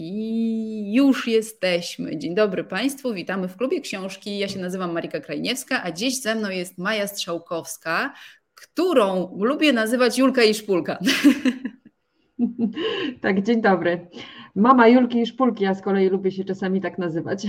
I 0.00 0.92
już 0.94 1.28
jesteśmy. 1.28 2.18
Dzień 2.18 2.34
dobry 2.34 2.64
Państwu, 2.64 3.14
witamy 3.14 3.48
w 3.48 3.56
klubie 3.56 3.80
książki. 3.80 4.38
Ja 4.38 4.48
się 4.48 4.58
nazywam 4.58 4.92
Marika 4.92 5.20
Krajniewska, 5.20 5.82
a 5.84 5.92
dziś 5.92 6.20
ze 6.20 6.34
mną 6.34 6.50
jest 6.50 6.78
Maja 6.78 7.06
Strzałkowska, 7.06 8.14
którą 8.54 9.36
lubię 9.40 9.72
nazywać 9.72 10.18
Julka 10.18 10.42
i 10.42 10.54
Szpulka. 10.54 10.98
Tak, 13.22 13.42
dzień 13.42 13.62
dobry. 13.62 14.08
Mama 14.54 14.88
Julki 14.88 15.20
i 15.20 15.26
Szpulki, 15.26 15.64
ja 15.64 15.74
z 15.74 15.82
kolei 15.82 16.08
lubię 16.08 16.32
się 16.32 16.44
czasami 16.44 16.80
tak 16.80 16.98
nazywać. 16.98 17.46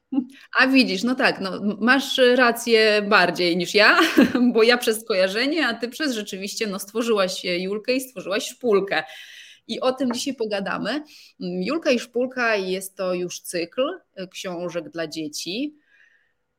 A 0.60 0.66
widzisz, 0.66 1.02
no 1.02 1.14
tak, 1.14 1.40
no, 1.40 1.50
masz 1.80 2.20
rację 2.36 3.02
bardziej 3.08 3.56
niż 3.56 3.74
ja, 3.74 3.98
bo 4.54 4.62
ja 4.62 4.78
przez 4.78 5.00
skojarzenie, 5.00 5.66
a 5.66 5.74
ty 5.74 5.88
przez 5.88 6.14
rzeczywiście 6.14 6.66
no, 6.66 6.78
stworzyłaś 6.78 7.44
Julkę 7.44 7.92
i 7.92 8.00
stworzyłaś 8.00 8.48
Szpulkę. 8.48 9.02
I 9.70 9.80
o 9.80 9.92
tym 9.92 10.12
dzisiaj 10.12 10.34
pogadamy. 10.34 10.90
Mm, 10.90 11.04
Julka 11.62 11.90
i 11.90 11.98
Szpulka 11.98 12.56
jest 12.56 12.96
to 12.96 13.14
już 13.14 13.40
cykl 13.40 13.82
e, 14.14 14.26
książek 14.28 14.90
dla 14.90 15.06
dzieci, 15.06 15.76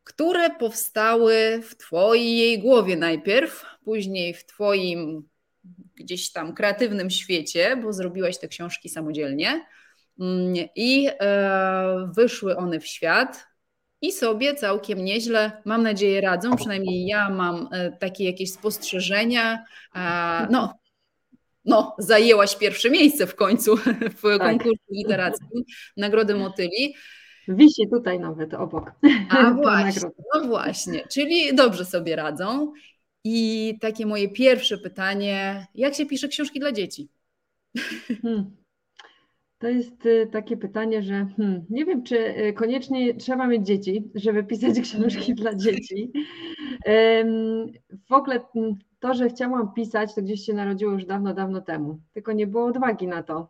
które 0.03 0.49
powstały 0.49 1.61
w 1.63 1.75
Twojej 1.77 2.59
głowie 2.59 2.95
najpierw, 2.97 3.65
później 3.85 4.33
w 4.33 4.45
Twoim 4.45 5.29
gdzieś 5.95 6.31
tam 6.31 6.53
kreatywnym 6.53 7.09
świecie, 7.09 7.77
bo 7.77 7.93
zrobiłaś 7.93 8.37
te 8.37 8.47
książki 8.47 8.89
samodzielnie. 8.89 9.65
Mm, 10.19 10.53
I 10.75 11.09
e, 11.19 12.11
wyszły 12.15 12.57
one 12.57 12.79
w 12.79 12.87
świat 12.87 13.47
i 14.01 14.11
sobie 14.11 14.55
całkiem 14.55 15.05
nieźle, 15.05 15.51
mam 15.65 15.83
nadzieję, 15.83 16.21
radzą. 16.21 16.55
Przynajmniej 16.55 17.05
ja 17.05 17.29
mam 17.29 17.69
e, 17.71 17.91
takie 17.91 18.25
jakieś 18.25 18.53
spostrzeżenia. 18.53 19.65
No, 20.49 20.80
no, 21.65 21.95
zajęłaś 21.97 22.57
pierwsze 22.57 22.89
miejsce 22.89 23.27
w 23.27 23.35
końcu 23.35 23.75
w 24.21 24.21
tak. 24.21 24.39
konkursie 24.39 24.83
literackim 24.91 25.63
Nagrody 25.97 26.35
Motyli. 26.35 26.95
Wisi 27.47 27.89
tutaj 27.93 28.19
nawet 28.19 28.53
obok. 28.53 28.91
A 29.29 29.51
właśnie, 29.63 30.09
no 30.35 30.47
właśnie, 30.47 31.07
czyli 31.07 31.55
dobrze 31.55 31.85
sobie 31.85 32.15
radzą. 32.15 32.73
I 33.23 33.77
takie 33.81 34.05
moje 34.05 34.29
pierwsze 34.29 34.77
pytanie, 34.77 35.67
jak 35.75 35.95
się 35.95 36.05
pisze 36.05 36.27
książki 36.27 36.59
dla 36.59 36.71
dzieci? 36.71 37.09
Hmm. 38.21 38.61
To 39.59 39.69
jest 39.69 40.05
y, 40.05 40.29
takie 40.31 40.57
pytanie, 40.57 41.03
że 41.03 41.27
hmm, 41.37 41.65
nie 41.69 41.85
wiem, 41.85 42.03
czy 42.03 42.17
y, 42.17 42.53
koniecznie 42.53 43.13
trzeba 43.13 43.47
mieć 43.47 43.67
dzieci, 43.67 44.11
żeby 44.15 44.43
pisać 44.43 44.79
książki 44.79 45.35
dla 45.35 45.55
dzieci. 45.55 46.11
W 48.09 48.13
ogóle 48.13 48.39
hmm, 48.53 48.75
to, 49.01 49.13
że 49.13 49.29
chciałam 49.29 49.73
pisać, 49.73 50.15
to 50.15 50.21
gdzieś 50.21 50.45
się 50.45 50.53
narodziło 50.53 50.91
już 50.91 51.05
dawno, 51.05 51.33
dawno 51.33 51.61
temu. 51.61 51.99
Tylko 52.13 52.31
nie 52.31 52.47
było 52.47 52.65
odwagi 52.65 53.07
na 53.07 53.23
to, 53.23 53.47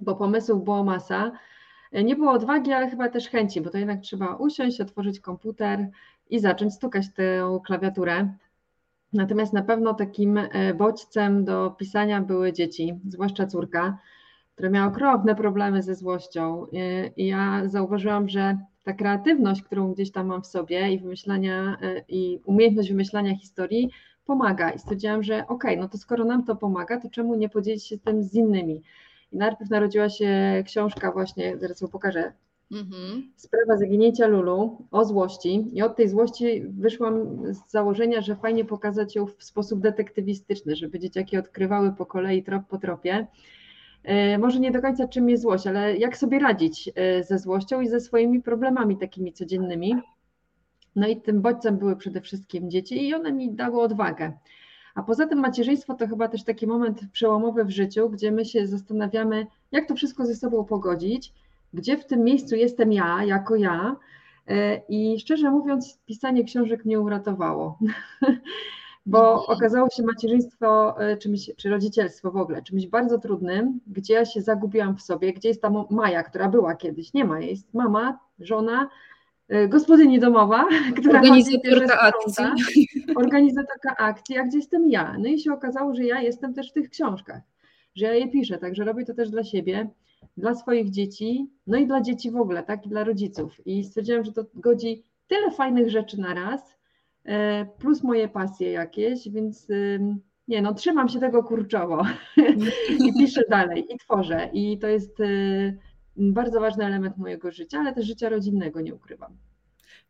bo 0.00 0.14
pomysłów 0.14 0.64
było 0.64 0.84
masa. 0.84 1.32
E, 1.92 2.04
nie 2.04 2.16
było 2.16 2.32
odwagi, 2.32 2.72
ale 2.72 2.90
chyba 2.90 3.08
też 3.08 3.28
chęci, 3.28 3.60
bo 3.60 3.70
to 3.70 3.78
jednak 3.78 4.00
trzeba 4.00 4.36
usiąść, 4.36 4.80
otworzyć 4.80 5.20
komputer 5.20 5.88
i 6.30 6.40
zacząć 6.40 6.74
stukać 6.74 7.06
tę 7.14 7.58
klawiaturę. 7.64 8.34
Natomiast 9.12 9.52
na 9.52 9.62
pewno 9.62 9.94
takim 9.94 10.38
e, 10.38 10.74
bodźcem 10.74 11.44
do 11.44 11.70
pisania 11.70 12.20
były 12.20 12.52
dzieci, 12.52 13.00
zwłaszcza 13.08 13.46
córka, 13.46 13.98
która 14.54 14.70
miała 14.70 14.86
okropne 14.88 15.34
problemy 15.34 15.82
ze 15.82 15.94
złością. 15.94 16.66
E, 16.72 17.06
I 17.06 17.26
ja 17.26 17.62
zauważyłam, 17.66 18.28
że 18.28 18.58
ta 18.84 18.92
kreatywność, 18.92 19.62
którą 19.62 19.92
gdzieś 19.92 20.12
tam 20.12 20.26
mam 20.26 20.42
w 20.42 20.46
sobie 20.46 20.92
i 20.92 20.98
wymyślania 20.98 21.76
i 22.08 22.40
umiejętność 22.44 22.88
wymyślania 22.88 23.36
historii 23.36 23.90
pomaga. 24.28 24.70
I 24.70 24.78
stwierdziłam, 24.78 25.22
że 25.22 25.34
okej, 25.34 25.48
okay, 25.48 25.76
no 25.76 25.88
to 25.88 25.98
skoro 25.98 26.24
nam 26.24 26.44
to 26.44 26.56
pomaga, 26.56 27.00
to 27.00 27.10
czemu 27.10 27.34
nie 27.34 27.48
podzielić 27.48 27.86
się 27.86 27.98
tym 27.98 28.22
z 28.22 28.34
innymi? 28.34 28.82
I 29.32 29.36
najpierw 29.36 29.70
narodziła 29.70 30.08
się 30.08 30.62
książka 30.66 31.12
właśnie, 31.12 31.58
zaraz 31.58 31.80
ją 31.80 31.88
pokażę, 31.88 32.32
mhm. 32.72 33.32
Sprawa 33.36 33.76
zaginięcia 33.76 34.26
Lulu 34.26 34.86
o 34.90 35.04
złości. 35.04 35.66
I 35.72 35.82
od 35.82 35.96
tej 35.96 36.08
złości 36.08 36.64
wyszłam 36.68 37.14
z 37.54 37.70
założenia, 37.70 38.20
że 38.20 38.36
fajnie 38.36 38.64
pokazać 38.64 39.16
ją 39.16 39.26
w 39.26 39.44
sposób 39.44 39.80
detektywistyczny, 39.80 40.76
żeby 40.76 40.98
dzieciaki 40.98 41.38
odkrywały 41.38 41.92
po 41.92 42.06
kolei 42.06 42.42
trop 42.42 42.62
po 42.68 42.78
tropie. 42.78 43.26
E, 44.04 44.38
może 44.38 44.60
nie 44.60 44.70
do 44.70 44.82
końca 44.82 45.08
czym 45.08 45.30
jest 45.30 45.42
złość, 45.42 45.66
ale 45.66 45.96
jak 45.96 46.16
sobie 46.16 46.38
radzić 46.38 46.90
e, 46.94 47.24
ze 47.24 47.38
złością 47.38 47.80
i 47.80 47.88
ze 47.88 48.00
swoimi 48.00 48.42
problemami 48.42 48.96
takimi 48.96 49.32
codziennymi. 49.32 49.94
No 50.98 51.08
i 51.08 51.20
tym 51.20 51.42
bodźcem 51.42 51.78
były 51.78 51.96
przede 51.96 52.20
wszystkim 52.20 52.70
dzieci 52.70 53.08
i 53.08 53.14
one 53.14 53.32
mi 53.32 53.54
dały 53.54 53.80
odwagę. 53.80 54.32
A 54.94 55.02
poza 55.02 55.26
tym 55.26 55.38
macierzyństwo 55.38 55.94
to 55.94 56.08
chyba 56.08 56.28
też 56.28 56.44
taki 56.44 56.66
moment 56.66 57.00
przełomowy 57.12 57.64
w 57.64 57.70
życiu, 57.70 58.10
gdzie 58.10 58.32
my 58.32 58.44
się 58.44 58.66
zastanawiamy, 58.66 59.46
jak 59.72 59.88
to 59.88 59.94
wszystko 59.94 60.26
ze 60.26 60.34
sobą 60.34 60.64
pogodzić, 60.64 61.32
gdzie 61.74 61.96
w 61.96 62.06
tym 62.06 62.24
miejscu 62.24 62.56
jestem 62.56 62.92
ja, 62.92 63.24
jako 63.24 63.56
ja. 63.56 63.96
E, 64.48 64.82
I 64.88 65.20
szczerze 65.20 65.50
mówiąc, 65.50 65.98
pisanie 66.06 66.44
książek 66.44 66.84
mnie 66.84 67.00
uratowało, 67.00 67.78
bo 69.06 69.32
mhm. 69.32 69.56
okazało 69.58 69.90
się 69.90 70.02
macierzyństwo 70.02 71.00
e, 71.00 71.16
czymś, 71.16 71.50
czy 71.56 71.70
rodzicielstwo 71.70 72.30
w 72.30 72.36
ogóle 72.36 72.62
czymś 72.62 72.86
bardzo 72.86 73.18
trudnym, 73.18 73.80
gdzie 73.86 74.14
ja 74.14 74.24
się 74.24 74.40
zagubiłam 74.40 74.96
w 74.96 75.02
sobie, 75.02 75.32
gdzie 75.32 75.48
jest 75.48 75.62
ta 75.62 75.70
Maja, 75.90 76.22
która 76.22 76.48
była 76.48 76.74
kiedyś, 76.74 77.14
nie 77.14 77.24
ma, 77.24 77.40
jest 77.40 77.74
mama, 77.74 78.18
żona, 78.40 78.88
gospodyni 79.68 80.20
domowa, 80.20 80.68
która 80.96 81.20
organizatorka 81.20 82.00
akcji. 82.00 82.44
Organizatorka 83.16 83.96
akcji, 83.96 84.38
a 84.38 84.44
gdzie 84.44 84.58
jestem 84.58 84.90
ja? 84.90 85.16
No 85.18 85.28
i 85.28 85.40
się 85.40 85.52
okazało, 85.52 85.94
że 85.94 86.04
ja 86.04 86.20
jestem 86.20 86.54
też 86.54 86.70
w 86.70 86.72
tych 86.72 86.90
książkach, 86.90 87.42
że 87.94 88.06
ja 88.06 88.14
je 88.14 88.28
piszę, 88.28 88.58
także 88.58 88.84
robię 88.84 89.04
to 89.04 89.14
też 89.14 89.30
dla 89.30 89.44
siebie, 89.44 89.90
dla 90.36 90.54
swoich 90.54 90.90
dzieci, 90.90 91.50
no 91.66 91.78
i 91.78 91.86
dla 91.86 92.00
dzieci 92.00 92.30
w 92.30 92.36
ogóle, 92.36 92.62
tak, 92.62 92.86
i 92.86 92.88
dla 92.88 93.04
rodziców. 93.04 93.66
I 93.66 93.84
stwierdziłam, 93.84 94.24
że 94.24 94.32
to 94.32 94.44
godzi 94.54 95.02
tyle 95.26 95.50
fajnych 95.50 95.90
rzeczy 95.90 96.20
na 96.20 96.34
raz, 96.34 96.78
e, 97.24 97.66
plus 97.78 98.02
moje 98.02 98.28
pasje 98.28 98.72
jakieś, 98.72 99.28
więc 99.28 99.68
nie 100.48 100.62
no, 100.62 100.74
trzymam 100.74 101.08
się 101.08 101.20
tego 101.20 101.42
kurczowo 101.42 102.02
i 103.06 103.12
piszę 103.18 103.42
dalej 103.50 103.94
i 103.94 103.98
tworzę 103.98 104.50
i 104.52 104.78
to 104.78 104.86
jest 104.86 105.20
e, 105.20 105.24
bardzo 106.18 106.60
ważny 106.60 106.84
element 106.84 107.16
mojego 107.16 107.50
życia, 107.52 107.78
ale 107.78 107.94
też 107.94 108.06
życia 108.06 108.28
rodzinnego, 108.28 108.80
nie 108.80 108.94
ukrywam. 108.94 109.36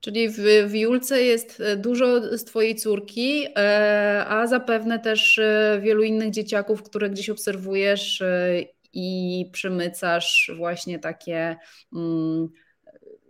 Czyli 0.00 0.28
w, 0.28 0.38
w 0.66 0.74
Julce 0.74 1.22
jest 1.22 1.60
e, 1.60 1.76
dużo 1.76 2.38
z 2.38 2.44
Twojej 2.44 2.74
córki, 2.74 3.46
e, 3.56 4.24
a 4.28 4.46
zapewne 4.46 4.98
też 4.98 5.38
e, 5.38 5.80
wielu 5.82 6.02
innych 6.02 6.30
dzieciaków, 6.30 6.82
które 6.82 7.10
gdzieś 7.10 7.30
obserwujesz 7.30 8.22
i 8.92 9.44
przemycasz 9.52 10.50
właśnie 10.56 10.98
takie 10.98 11.56
um, 11.92 12.48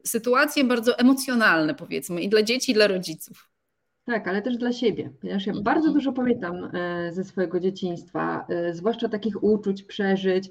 sytuacje 0.04 0.64
bardzo 0.64 0.98
emocjonalne, 0.98 1.74
powiedzmy, 1.74 2.20
i 2.20 2.28
dla 2.28 2.42
dzieci, 2.42 2.72
i 2.72 2.74
dla 2.74 2.86
rodziców. 2.86 3.50
Tak, 4.04 4.28
ale 4.28 4.42
też 4.42 4.56
dla 4.56 4.72
siebie, 4.72 5.10
ponieważ 5.20 5.46
ja 5.46 5.52
bardzo 5.52 5.86
mhm. 5.86 5.94
dużo 5.94 6.12
pamiętam 6.12 6.70
ze 7.10 7.24
swojego 7.24 7.60
dzieciństwa, 7.60 8.46
zwłaszcza 8.72 9.08
takich 9.08 9.42
uczuć, 9.42 9.82
przeżyć, 9.82 10.50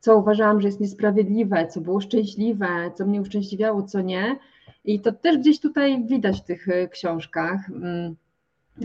co 0.00 0.18
uważałam, 0.18 0.60
że 0.60 0.68
jest 0.68 0.80
niesprawiedliwe, 0.80 1.66
co 1.66 1.80
było 1.80 2.00
szczęśliwe, 2.00 2.66
co 2.94 3.06
mnie 3.06 3.20
uszczęśliwiało, 3.20 3.82
co 3.82 4.00
nie. 4.00 4.36
I 4.84 5.00
to 5.00 5.12
też 5.12 5.38
gdzieś 5.38 5.60
tutaj 5.60 6.04
widać 6.04 6.40
w 6.40 6.44
tych 6.44 6.68
e, 6.68 6.88
książkach. 6.88 7.70
Mm, 7.70 8.16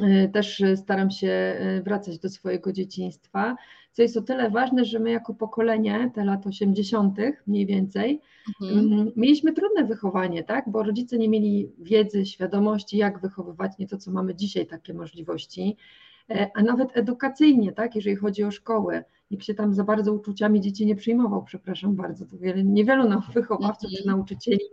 e, 0.02 0.28
też 0.28 0.64
staram 0.76 1.12
się 1.12 1.28
e, 1.28 1.82
wracać 1.82 2.20
do 2.20 2.30
swojego 2.30 2.74
dzieciństwa, 2.74 3.56
co 3.92 4.02
jest 4.02 4.18
o 4.18 4.22
tyle 4.22 4.50
ważne, 4.50 4.86
że 4.86 5.00
my 5.00 5.12
jako 5.12 5.34
pokolenie, 5.34 6.12
te 6.14 6.26
lat 6.26 6.48
80. 6.48 7.18
mniej 7.48 7.66
więcej, 7.66 8.22
mhm. 8.62 8.80
Mm, 8.92 9.12
mieliśmy 9.16 9.54
trudne 9.54 9.84
wychowanie, 9.84 10.44
tak? 10.44 10.70
Bo 10.70 10.84
rodzice 10.84 11.18
nie 11.18 11.30
mieli 11.30 11.72
wiedzy, 11.80 12.26
świadomości, 12.26 12.98
jak 12.98 13.22
wychowywać, 13.22 13.72
nie 13.80 13.88
to, 13.88 13.98
co 13.98 14.12
mamy 14.12 14.36
dzisiaj, 14.36 14.68
takie 14.68 14.94
możliwości, 14.94 15.78
a 16.54 16.64
nawet 16.64 16.98
edukacyjnie, 16.98 17.72
tak? 17.72 17.96
Jeżeli 17.96 18.16
chodzi 18.16 18.44
o 18.44 18.52
szkoły 18.52 19.04
nikt 19.32 19.46
się 19.46 19.54
tam 19.54 19.74
za 19.74 19.84
bardzo 19.84 20.14
uczuciami 20.14 20.62
dzieci 20.62 20.86
nie 20.86 20.96
przyjmował, 20.96 21.44
przepraszam 21.44 21.96
bardzo, 21.96 22.26
to 22.26 22.38
wiele, 22.38 22.64
niewielu 22.64 23.10
nam 23.10 23.22
wychowawców 23.34 23.90
czy 23.92 23.98
mhm. 23.98 24.18
nauczycieli 24.18 24.66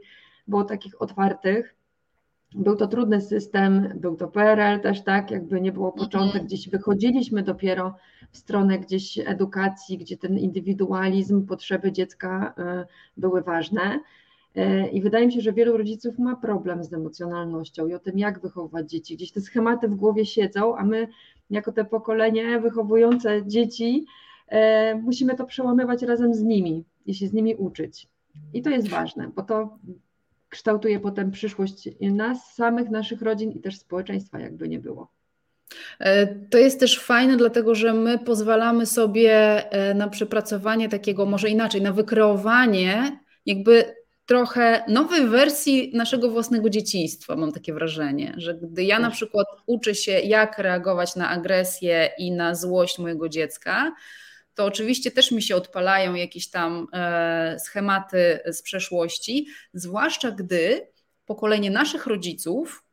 było 0.48 0.64
takich 0.64 1.02
otwartych. 1.02 1.74
Był 2.54 2.76
to 2.76 2.86
trudny 2.86 3.20
system, 3.20 3.88
był 3.96 4.16
to 4.16 4.28
PRL 4.28 4.80
też, 4.80 5.04
tak, 5.04 5.30
jakby 5.30 5.60
nie 5.60 5.72
było 5.72 5.92
początek, 5.92 6.34
mhm. 6.34 6.46
gdzieś 6.46 6.68
wychodziliśmy 6.68 7.42
dopiero 7.42 7.94
w 8.30 8.38
stronę 8.38 8.78
gdzieś 8.78 9.18
edukacji, 9.18 9.98
gdzie 9.98 10.16
ten 10.16 10.38
indywidualizm, 10.38 11.46
potrzeby 11.46 11.92
dziecka 11.92 12.54
y, 12.58 12.86
były 13.16 13.42
ważne. 13.42 14.00
Y, 14.56 14.88
I 14.92 15.02
wydaje 15.02 15.26
mi 15.26 15.32
się, 15.32 15.40
że 15.40 15.52
wielu 15.52 15.76
rodziców 15.76 16.18
ma 16.18 16.36
problem 16.36 16.84
z 16.84 16.92
emocjonalnością 16.92 17.86
i 17.86 17.94
o 17.94 17.98
tym, 17.98 18.18
jak 18.18 18.40
wychowywać 18.40 18.90
dzieci. 18.90 19.16
Gdzieś 19.16 19.32
te 19.32 19.40
schematy 19.40 19.88
w 19.88 19.94
głowie 19.94 20.26
siedzą, 20.26 20.76
a 20.76 20.84
my, 20.84 21.08
jako 21.50 21.72
te 21.72 21.84
pokolenie 21.84 22.60
wychowujące 22.60 23.46
dzieci, 23.46 24.06
musimy 25.02 25.36
to 25.36 25.46
przełamywać 25.46 26.02
razem 26.02 26.34
z 26.34 26.42
nimi 26.42 26.84
i 27.06 27.14
się 27.14 27.28
z 27.28 27.32
nimi 27.32 27.54
uczyć. 27.54 28.08
I 28.54 28.62
to 28.62 28.70
jest 28.70 28.88
ważne, 28.88 29.30
bo 29.36 29.42
to 29.42 29.78
kształtuje 30.48 31.00
potem 31.00 31.30
przyszłość 31.30 31.88
nas 32.00 32.54
samych, 32.54 32.90
naszych 32.90 33.22
rodzin 33.22 33.52
i 33.52 33.60
też 33.60 33.78
społeczeństwa, 33.78 34.40
jakby 34.40 34.68
nie 34.68 34.78
było. 34.78 35.12
E, 35.98 36.26
to 36.26 36.58
jest 36.58 36.80
też 36.80 37.00
fajne, 37.00 37.36
dlatego 37.36 37.74
że 37.74 37.94
my 37.94 38.18
pozwalamy 38.18 38.86
sobie 38.86 39.32
e, 39.72 39.94
na 39.94 40.08
przepracowanie 40.08 40.88
takiego, 40.88 41.26
może 41.26 41.48
inaczej, 41.48 41.82
na 41.82 41.92
wykreowanie 41.92 43.18
jakby 43.46 43.94
trochę 44.26 44.84
nowej 44.88 45.26
wersji 45.26 45.90
naszego 45.94 46.30
własnego 46.30 46.70
dzieciństwa, 46.70 47.36
mam 47.36 47.52
takie 47.52 47.74
wrażenie, 47.74 48.34
że 48.36 48.54
gdy 48.54 48.84
ja 48.84 48.98
na 48.98 49.10
przykład 49.10 49.46
uczę 49.66 49.94
się, 49.94 50.12
jak 50.12 50.58
reagować 50.58 51.16
na 51.16 51.28
agresję 51.28 52.10
i 52.18 52.32
na 52.32 52.54
złość 52.54 52.98
mojego 52.98 53.28
dziecka, 53.28 53.94
to 54.54 54.64
oczywiście 54.64 55.10
też 55.10 55.30
mi 55.32 55.42
się 55.42 55.56
odpalają 55.56 56.14
jakieś 56.14 56.50
tam 56.50 56.86
e, 56.92 57.56
schematy 57.58 58.40
z 58.46 58.62
przeszłości, 58.62 59.46
zwłaszcza 59.74 60.30
gdy 60.30 60.88
pokolenie 61.26 61.70
naszych 61.70 62.06
rodziców 62.06 62.84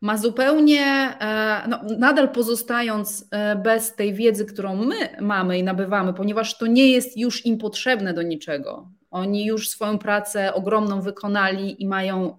ma 0.00 0.18
zupełnie, 0.18 0.84
e, 1.20 1.64
no, 1.68 1.80
nadal 1.98 2.32
pozostając 2.32 3.28
e, 3.30 3.56
bez 3.56 3.94
tej 3.94 4.14
wiedzy, 4.14 4.44
którą 4.44 4.76
my 4.76 5.16
mamy 5.20 5.58
i 5.58 5.62
nabywamy, 5.62 6.14
ponieważ 6.14 6.58
to 6.58 6.66
nie 6.66 6.90
jest 6.90 7.16
już 7.16 7.46
im 7.46 7.58
potrzebne 7.58 8.14
do 8.14 8.22
niczego. 8.22 8.90
Oni 9.10 9.46
już 9.46 9.68
swoją 9.68 9.98
pracę 9.98 10.54
ogromną 10.54 11.00
wykonali 11.00 11.82
i 11.82 11.86
mają, 11.86 12.38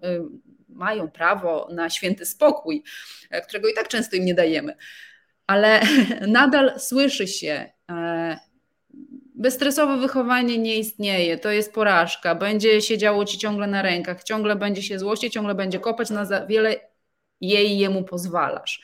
mają 0.70 1.12
prawo 1.12 1.68
na 1.72 1.90
święty 1.90 2.26
spokój, 2.26 2.84
którego 3.48 3.68
i 3.68 3.74
tak 3.74 3.88
często 3.88 4.16
im 4.16 4.26
nie 4.26 4.34
dajemy. 4.34 4.76
Ale 5.48 5.82
nadal 6.28 6.80
słyszy 6.80 7.28
się, 7.28 7.75
bezstresowe 9.36 9.98
wychowanie 9.98 10.58
nie 10.58 10.78
istnieje, 10.78 11.38
to 11.38 11.52
jest 11.52 11.74
porażka, 11.74 12.36
będzie 12.36 12.82
się 12.82 12.98
działo 12.98 13.26
ci 13.26 13.38
ciągle 13.38 13.68
na 13.68 13.82
rękach, 13.82 14.24
ciągle 14.24 14.56
będzie 14.56 14.84
się 14.84 15.00
złościć, 15.00 15.34
ciągle 15.34 15.56
będzie 15.56 15.80
kopać 15.80 16.10
na 16.10 16.26
za 16.26 16.46
wiele 16.46 16.76
jej 17.42 17.78
jemu 17.78 18.04
pozwalasz. 18.04 18.82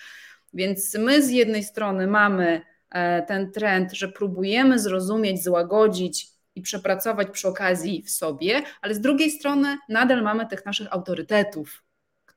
Więc 0.53 0.95
my 0.95 1.21
z 1.21 1.29
jednej 1.29 1.63
strony 1.63 2.07
mamy 2.07 2.61
e, 2.89 3.21
ten 3.21 3.51
trend, 3.51 3.93
że 3.93 4.07
próbujemy 4.07 4.79
zrozumieć, 4.79 5.43
złagodzić 5.43 6.27
i 6.55 6.61
przepracować 6.61 7.27
przy 7.31 7.47
okazji 7.47 8.03
w 8.03 8.11
sobie, 8.11 8.61
ale 8.81 8.93
z 8.93 9.01
drugiej 9.01 9.31
strony 9.31 9.77
nadal 9.89 10.23
mamy 10.23 10.47
tych 10.47 10.65
naszych 10.65 10.93
autorytetów, 10.93 11.83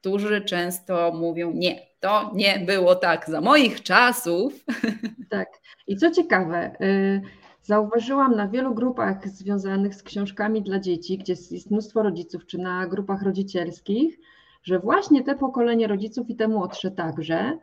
którzy 0.05 0.41
często 0.41 1.13
mówią: 1.13 1.53
Nie, 1.55 1.87
to 2.01 2.31
nie 2.35 2.59
było 2.67 2.95
tak 2.95 3.31
za 3.31 3.41
moich 3.41 3.83
czasów. 3.83 4.53
Tak. 5.31 5.49
I 5.87 5.97
co 5.97 6.11
ciekawe, 6.11 6.77
y, 6.81 7.23
zauważyłam 7.63 8.37
na 8.37 8.49
wielu 8.49 8.75
grupach 8.75 9.29
związanych 9.29 9.95
z 9.95 10.03
książkami 10.03 10.63
dla 10.63 10.79
dzieci, 10.81 11.19
gdzie 11.19 11.33
jest 11.33 11.71
mnóstwo 11.71 12.03
rodziców, 12.03 12.47
czy 12.47 12.59
na 12.59 12.87
grupach 12.87 13.23
rodzicielskich, 13.23 14.19
że 14.63 14.79
właśnie 14.79 15.25
te 15.25 15.35
pokolenie 15.35 15.87
rodziców 15.87 16.31
i 16.31 16.37
te 16.37 16.49
młodsze 16.49 16.91
także 16.91 17.59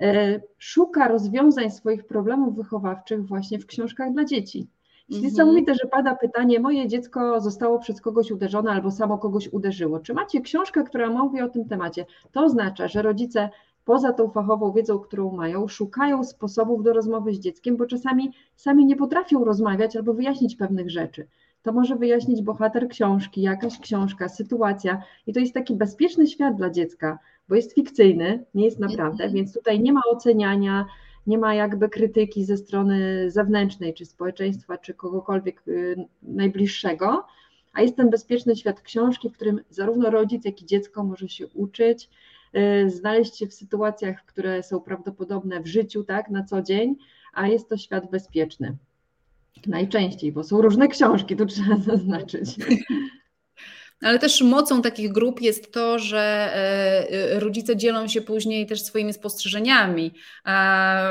e, 0.00 0.40
szuka 0.58 1.08
rozwiązań 1.08 1.70
swoich 1.70 2.06
problemów 2.06 2.56
wychowawczych 2.56 3.26
właśnie 3.26 3.58
w 3.58 3.66
książkach 3.66 4.12
dla 4.12 4.24
dzieci. 4.24 4.66
Jest 5.08 5.24
mhm. 5.24 5.32
niesamowite, 5.32 5.74
że 5.74 5.88
pada 5.90 6.14
pytanie, 6.14 6.60
moje 6.60 6.88
dziecko 6.88 7.40
zostało 7.40 7.78
przez 7.78 8.00
kogoś 8.00 8.30
uderzone 8.30 8.70
albo 8.70 8.90
samo 8.90 9.18
kogoś 9.18 9.48
uderzyło. 9.48 10.00
Czy 10.00 10.14
macie 10.14 10.40
książkę, 10.40 10.84
która 10.84 11.10
mówi 11.10 11.40
o 11.40 11.48
tym 11.48 11.68
temacie? 11.68 12.06
To 12.32 12.44
oznacza, 12.44 12.88
że 12.88 13.02
rodzice 13.02 13.50
poza 13.84 14.12
tą 14.12 14.30
fachową 14.30 14.72
wiedzą, 14.72 14.98
którą 14.98 15.32
mają, 15.32 15.68
szukają 15.68 16.24
sposobów 16.24 16.82
do 16.82 16.92
rozmowy 16.92 17.34
z 17.34 17.38
dzieckiem, 17.38 17.76
bo 17.76 17.86
czasami 17.86 18.32
sami 18.56 18.86
nie 18.86 18.96
potrafią 18.96 19.44
rozmawiać 19.44 19.96
albo 19.96 20.14
wyjaśnić 20.14 20.56
pewnych 20.56 20.90
rzeczy 20.90 21.26
to 21.66 21.72
może 21.72 21.96
wyjaśnić 21.96 22.42
bohater 22.42 22.88
książki, 22.88 23.42
jakaś 23.42 23.78
książka, 23.78 24.28
sytuacja. 24.28 25.02
I 25.26 25.32
to 25.32 25.40
jest 25.40 25.54
taki 25.54 25.74
bezpieczny 25.74 26.26
świat 26.26 26.56
dla 26.56 26.70
dziecka, 26.70 27.18
bo 27.48 27.54
jest 27.54 27.74
fikcyjny, 27.74 28.44
nie 28.54 28.64
jest 28.64 28.78
naprawdę, 28.78 29.24
mhm. 29.24 29.32
więc 29.32 29.54
tutaj 29.54 29.80
nie 29.80 29.92
ma 29.92 30.00
oceniania, 30.10 30.86
nie 31.26 31.38
ma 31.38 31.54
jakby 31.54 31.88
krytyki 31.88 32.44
ze 32.44 32.56
strony 32.56 33.30
zewnętrznej, 33.30 33.94
czy 33.94 34.06
społeczeństwa, 34.06 34.78
czy 34.78 34.94
kogokolwiek 34.94 35.62
y, 35.68 35.96
najbliższego, 36.22 37.26
a 37.72 37.82
jest 37.82 37.96
ten 37.96 38.10
bezpieczny 38.10 38.56
świat 38.56 38.80
książki, 38.80 39.30
w 39.30 39.32
którym 39.32 39.60
zarówno 39.70 40.10
rodzic, 40.10 40.44
jak 40.44 40.62
i 40.62 40.66
dziecko 40.66 41.04
może 41.04 41.28
się 41.28 41.46
uczyć, 41.46 42.10
y, 42.86 42.90
znaleźć 42.90 43.38
się 43.38 43.46
w 43.46 43.54
sytuacjach, 43.54 44.24
które 44.24 44.62
są 44.62 44.80
prawdopodobne 44.80 45.60
w 45.60 45.66
życiu, 45.66 46.04
tak, 46.04 46.30
na 46.30 46.44
co 46.44 46.62
dzień, 46.62 46.96
a 47.32 47.48
jest 47.48 47.68
to 47.68 47.76
świat 47.76 48.10
bezpieczny. 48.10 48.76
Najczęściej, 49.66 50.32
bo 50.32 50.44
są 50.44 50.62
różne 50.62 50.88
książki, 50.88 51.36
to 51.36 51.46
trzeba 51.46 51.76
zaznaczyć. 51.76 52.56
Ale 54.02 54.18
też 54.18 54.42
mocą 54.42 54.82
takich 54.82 55.12
grup 55.12 55.40
jest 55.40 55.72
to, 55.72 55.98
że 55.98 56.50
e, 56.54 57.40
rodzice 57.40 57.76
dzielą 57.76 58.08
się 58.08 58.20
później 58.20 58.66
też 58.66 58.82
swoimi 58.82 59.12
spostrzeżeniami. 59.12 60.14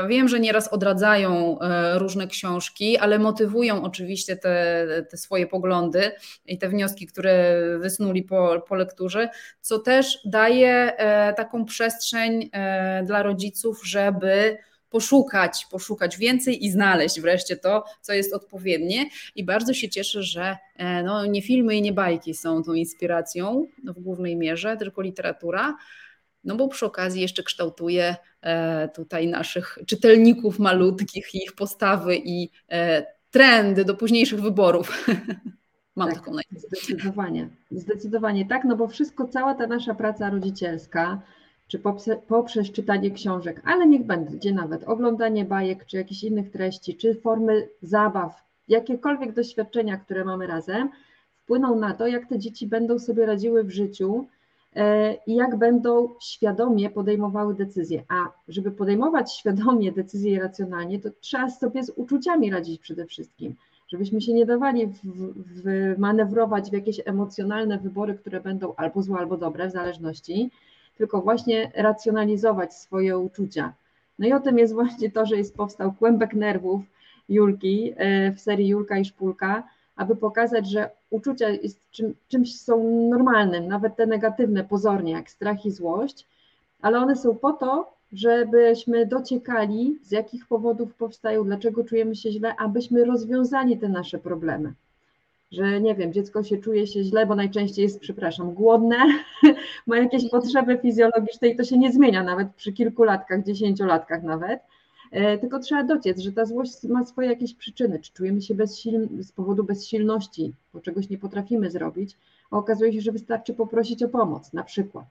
Wiem, 0.08 0.28
że 0.28 0.40
nieraz 0.40 0.68
odradzają 0.68 1.58
e, 1.60 1.98
różne 1.98 2.26
książki, 2.26 2.98
ale 2.98 3.18
motywują 3.18 3.82
oczywiście 3.84 4.36
te, 4.36 4.86
te 5.10 5.16
swoje 5.16 5.46
poglądy 5.46 6.12
i 6.46 6.58
te 6.58 6.68
wnioski, 6.68 7.06
które 7.06 7.62
wysnuli 7.78 8.22
po, 8.22 8.62
po 8.68 8.74
lekturze, 8.74 9.28
co 9.60 9.78
też 9.78 10.18
daje 10.24 10.96
e, 10.96 11.34
taką 11.34 11.64
przestrzeń 11.64 12.50
dla 13.04 13.22
rodziców, 13.22 13.86
żeby 13.86 14.58
poszukać, 14.96 15.66
poszukać 15.70 16.18
więcej 16.18 16.64
i 16.64 16.70
znaleźć 16.70 17.20
wreszcie 17.20 17.56
to, 17.56 17.84
co 18.00 18.12
jest 18.12 18.34
odpowiednie. 18.34 19.06
I 19.34 19.44
bardzo 19.44 19.74
się 19.74 19.88
cieszę, 19.88 20.22
że 20.22 20.56
e, 20.76 21.02
no, 21.02 21.26
nie 21.26 21.42
filmy 21.42 21.76
i 21.76 21.82
nie 21.82 21.92
bajki 21.92 22.34
są 22.34 22.62
tą 22.62 22.72
inspiracją 22.72 23.66
no, 23.84 23.92
w 23.92 24.00
głównej 24.00 24.36
mierze, 24.36 24.76
tylko 24.76 25.02
literatura. 25.02 25.76
No 26.44 26.56
bo 26.56 26.68
przy 26.68 26.86
okazji 26.86 27.22
jeszcze 27.22 27.42
kształtuje 27.42 28.16
e, 28.42 28.88
tutaj 28.88 29.28
naszych 29.28 29.78
czytelników 29.86 30.58
malutkich, 30.58 31.34
ich 31.34 31.52
postawy 31.52 32.16
i 32.16 32.50
e, 32.70 33.06
trendy 33.30 33.84
do 33.84 33.94
późniejszych 33.94 34.42
wyborów. 34.42 35.06
Mam 35.96 36.08
tak, 36.08 36.18
taką 36.18 36.34
nadzieję. 36.34 36.60
Zdecydowanie, 36.60 37.48
zdecydowanie 37.70 38.46
tak, 38.46 38.64
no 38.64 38.76
bo 38.76 38.88
wszystko, 38.88 39.28
cała 39.28 39.54
ta 39.54 39.66
nasza 39.66 39.94
praca 39.94 40.30
rodzicielska, 40.30 41.22
czy 41.68 41.80
poprzez 42.28 42.72
czytanie 42.72 43.10
książek, 43.10 43.62
ale 43.64 43.86
niech 43.86 44.06
będzie 44.06 44.52
nawet 44.52 44.84
oglądanie 44.84 45.44
bajek, 45.44 45.86
czy 45.86 45.96
jakichś 45.96 46.24
innych 46.24 46.50
treści, 46.50 46.96
czy 46.96 47.14
formy 47.14 47.68
zabaw, 47.82 48.42
jakiekolwiek 48.68 49.32
doświadczenia, 49.32 49.96
które 49.96 50.24
mamy 50.24 50.46
razem, 50.46 50.88
wpłyną 51.42 51.78
na 51.78 51.94
to, 51.94 52.06
jak 52.06 52.26
te 52.26 52.38
dzieci 52.38 52.66
będą 52.66 52.98
sobie 52.98 53.26
radziły 53.26 53.64
w 53.64 53.70
życiu 53.70 54.26
e, 54.76 55.14
i 55.26 55.34
jak 55.34 55.56
będą 55.56 56.08
świadomie 56.22 56.90
podejmowały 56.90 57.54
decyzje. 57.54 58.04
A 58.08 58.14
żeby 58.48 58.70
podejmować 58.70 59.32
świadomie 59.32 59.92
decyzje 59.92 60.32
i 60.32 60.38
racjonalnie, 60.38 60.98
to 60.98 61.08
trzeba 61.20 61.50
sobie 61.50 61.84
z 61.84 61.92
uczuciami 61.96 62.50
radzić 62.50 62.80
przede 62.80 63.06
wszystkim. 63.06 63.54
Żebyśmy 63.88 64.20
się 64.20 64.32
nie 64.32 64.46
dawali 64.46 64.92
manewrować 65.98 66.70
w 66.70 66.72
jakieś 66.72 67.00
emocjonalne 67.04 67.78
wybory, 67.78 68.14
które 68.14 68.40
będą 68.40 68.74
albo 68.76 69.02
złe, 69.02 69.18
albo 69.18 69.36
dobre, 69.36 69.68
w 69.68 69.72
zależności, 69.72 70.50
tylko 70.96 71.20
właśnie 71.20 71.72
racjonalizować 71.74 72.74
swoje 72.74 73.18
uczucia. 73.18 73.72
No 74.18 74.26
i 74.26 74.32
o 74.32 74.40
tym 74.40 74.58
jest 74.58 74.74
właśnie 74.74 75.10
to, 75.10 75.26
że 75.26 75.36
jest 75.36 75.56
powstał 75.56 75.92
kłębek 75.92 76.34
nerwów 76.34 76.82
Julki 77.28 77.92
e, 77.96 78.32
w 78.32 78.40
serii 78.40 78.68
Julka 78.68 78.98
i 78.98 79.04
Szpulka, 79.04 79.62
aby 79.96 80.16
pokazać, 80.16 80.70
że 80.70 80.90
uczucia 81.10 81.48
jest 81.48 81.90
czym, 81.90 82.14
czymś 82.28 82.60
są 82.60 83.08
normalnym, 83.10 83.68
nawet 83.68 83.96
te 83.96 84.06
negatywne 84.06 84.64
pozornie, 84.64 85.12
jak 85.12 85.30
strach 85.30 85.66
i 85.66 85.70
złość, 85.70 86.26
ale 86.82 86.98
one 86.98 87.16
są 87.16 87.36
po 87.36 87.52
to, 87.52 87.96
żebyśmy 88.12 89.06
dociekali, 89.06 89.98
z 90.02 90.10
jakich 90.10 90.46
powodów 90.46 90.94
powstają, 90.94 91.44
dlaczego 91.44 91.84
czujemy 91.84 92.16
się 92.16 92.32
źle, 92.32 92.56
abyśmy 92.56 93.04
rozwiązali 93.04 93.78
te 93.78 93.88
nasze 93.88 94.18
problemy 94.18 94.72
że 95.52 95.80
nie 95.80 95.94
wiem, 95.94 96.12
dziecko 96.12 96.42
się 96.42 96.58
czuje 96.58 96.86
się 96.86 97.02
źle, 97.02 97.26
bo 97.26 97.34
najczęściej 97.34 97.82
jest, 97.82 98.00
przepraszam, 98.00 98.54
głodne, 98.54 98.96
ma 99.86 99.96
jakieś 99.96 100.24
mhm. 100.24 100.42
potrzeby 100.42 100.78
fizjologiczne 100.78 101.48
i 101.48 101.56
to 101.56 101.64
się 101.64 101.78
nie 101.78 101.92
zmienia 101.92 102.22
nawet 102.22 102.48
przy 102.54 102.72
kilkulatkach, 102.72 103.44
dziesięciolatkach 103.44 104.22
nawet. 104.22 104.60
E, 105.10 105.38
tylko 105.38 105.58
trzeba 105.58 105.84
dociec, 105.84 106.18
że 106.18 106.32
ta 106.32 106.44
złość 106.44 106.82
ma 106.82 107.04
swoje 107.04 107.28
jakieś 107.28 107.54
przyczyny, 107.54 107.98
czy 107.98 108.12
czujemy 108.12 108.42
się 108.42 108.54
bezsilni, 108.54 109.24
z 109.24 109.32
powodu 109.32 109.64
bezsilności, 109.64 110.52
bo 110.74 110.80
czegoś 110.80 111.08
nie 111.08 111.18
potrafimy 111.18 111.70
zrobić, 111.70 112.16
a 112.50 112.56
okazuje 112.56 112.92
się, 112.92 113.00
że 113.00 113.12
wystarczy 113.12 113.54
poprosić 113.54 114.02
o 114.02 114.08
pomoc, 114.08 114.52
na 114.52 114.64
przykład 114.64 115.06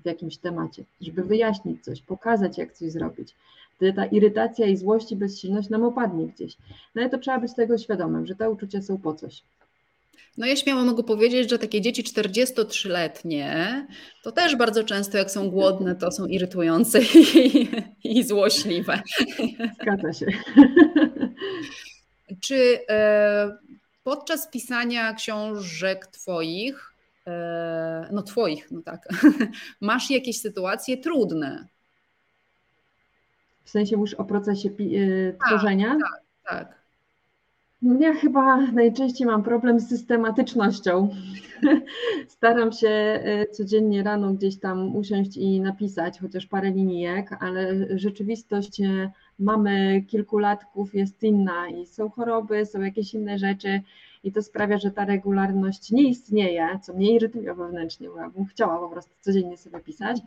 w 0.00 0.06
jakimś 0.06 0.36
temacie, 0.36 0.84
żeby 1.00 1.22
wyjaśnić 1.22 1.84
coś, 1.84 2.02
pokazać, 2.02 2.58
jak 2.58 2.72
coś 2.72 2.90
zrobić. 2.90 3.34
Wtedy 3.76 3.92
ta 3.92 4.06
irytacja 4.06 4.66
i 4.66 4.76
złość 4.76 5.12
i 5.12 5.16
bezsilność 5.16 5.68
nam 5.68 5.84
opadnie 5.84 6.26
gdzieś. 6.26 6.56
No 6.94 7.02
ale 7.02 7.10
to 7.10 7.18
trzeba 7.18 7.38
być 7.38 7.54
tego 7.54 7.78
świadomym, 7.78 8.26
że 8.26 8.34
te 8.34 8.50
uczucia 8.50 8.82
są 8.82 8.98
po 8.98 9.14
coś. 9.14 9.42
No 10.36 10.46
ja 10.46 10.56
śmiało 10.56 10.84
mogę 10.84 11.02
powiedzieć, 11.02 11.50
że 11.50 11.58
takie 11.58 11.80
dzieci 11.80 12.04
43-letnie 12.04 13.86
to 14.22 14.32
też 14.32 14.56
bardzo 14.56 14.84
często 14.84 15.18
jak 15.18 15.30
są 15.30 15.50
głodne, 15.50 15.94
to 15.94 16.10
są 16.10 16.26
irytujące 16.26 17.00
i, 17.02 17.68
i 18.04 18.24
złośliwe. 18.24 19.02
Zgadza 19.82 20.12
się. 20.12 20.26
Czy 22.40 22.78
e, 22.88 23.56
podczas 24.04 24.48
pisania 24.48 25.14
książek 25.14 26.06
Twoich, 26.06 26.92
e, 27.26 28.08
no 28.12 28.22
Twoich, 28.22 28.70
no 28.70 28.82
tak, 28.82 29.08
masz 29.80 30.10
jakieś 30.10 30.40
sytuacje 30.40 30.96
trudne? 30.96 31.66
W 33.64 33.70
sensie 33.70 33.96
już 33.96 34.14
o 34.14 34.24
procesie 34.24 34.68
y, 34.80 35.36
tak, 35.38 35.48
tworzenia? 35.48 35.88
Tak, 35.88 36.22
tak. 36.44 36.68
No 36.68 36.83
ja 38.00 38.14
chyba 38.14 38.56
najczęściej 38.56 39.26
mam 39.26 39.42
problem 39.42 39.80
z 39.80 39.88
systematycznością. 39.88 41.08
Staram 42.28 42.72
się 42.72 43.20
y, 43.42 43.52
codziennie 43.52 44.02
rano 44.02 44.34
gdzieś 44.34 44.60
tam 44.60 44.96
usiąść 44.96 45.36
i 45.36 45.60
napisać 45.60 46.18
chociaż 46.18 46.46
parę 46.46 46.70
linijek, 46.70 47.36
ale 47.40 47.86
rzeczywistość 47.98 48.80
y, 48.80 49.10
mamy 49.38 50.02
kilkulatków 50.02 50.94
jest 50.94 51.22
inna 51.22 51.68
i 51.68 51.86
są 51.86 52.10
choroby, 52.10 52.66
są 52.66 52.80
jakieś 52.80 53.14
inne 53.14 53.38
rzeczy 53.38 53.80
i 54.24 54.32
to 54.32 54.42
sprawia, 54.42 54.78
że 54.78 54.90
ta 54.90 55.04
regularność 55.04 55.90
nie 55.90 56.08
istnieje, 56.08 56.78
co 56.82 56.94
mnie 56.94 57.14
irytuje 57.14 57.54
wewnętrznie, 57.54 58.08
bo 58.08 58.18
ja 58.18 58.30
bym 58.30 58.44
chciała 58.44 58.78
po 58.78 58.88
prostu 58.88 59.14
codziennie 59.20 59.56
sobie 59.56 59.80
pisać. 59.80 60.20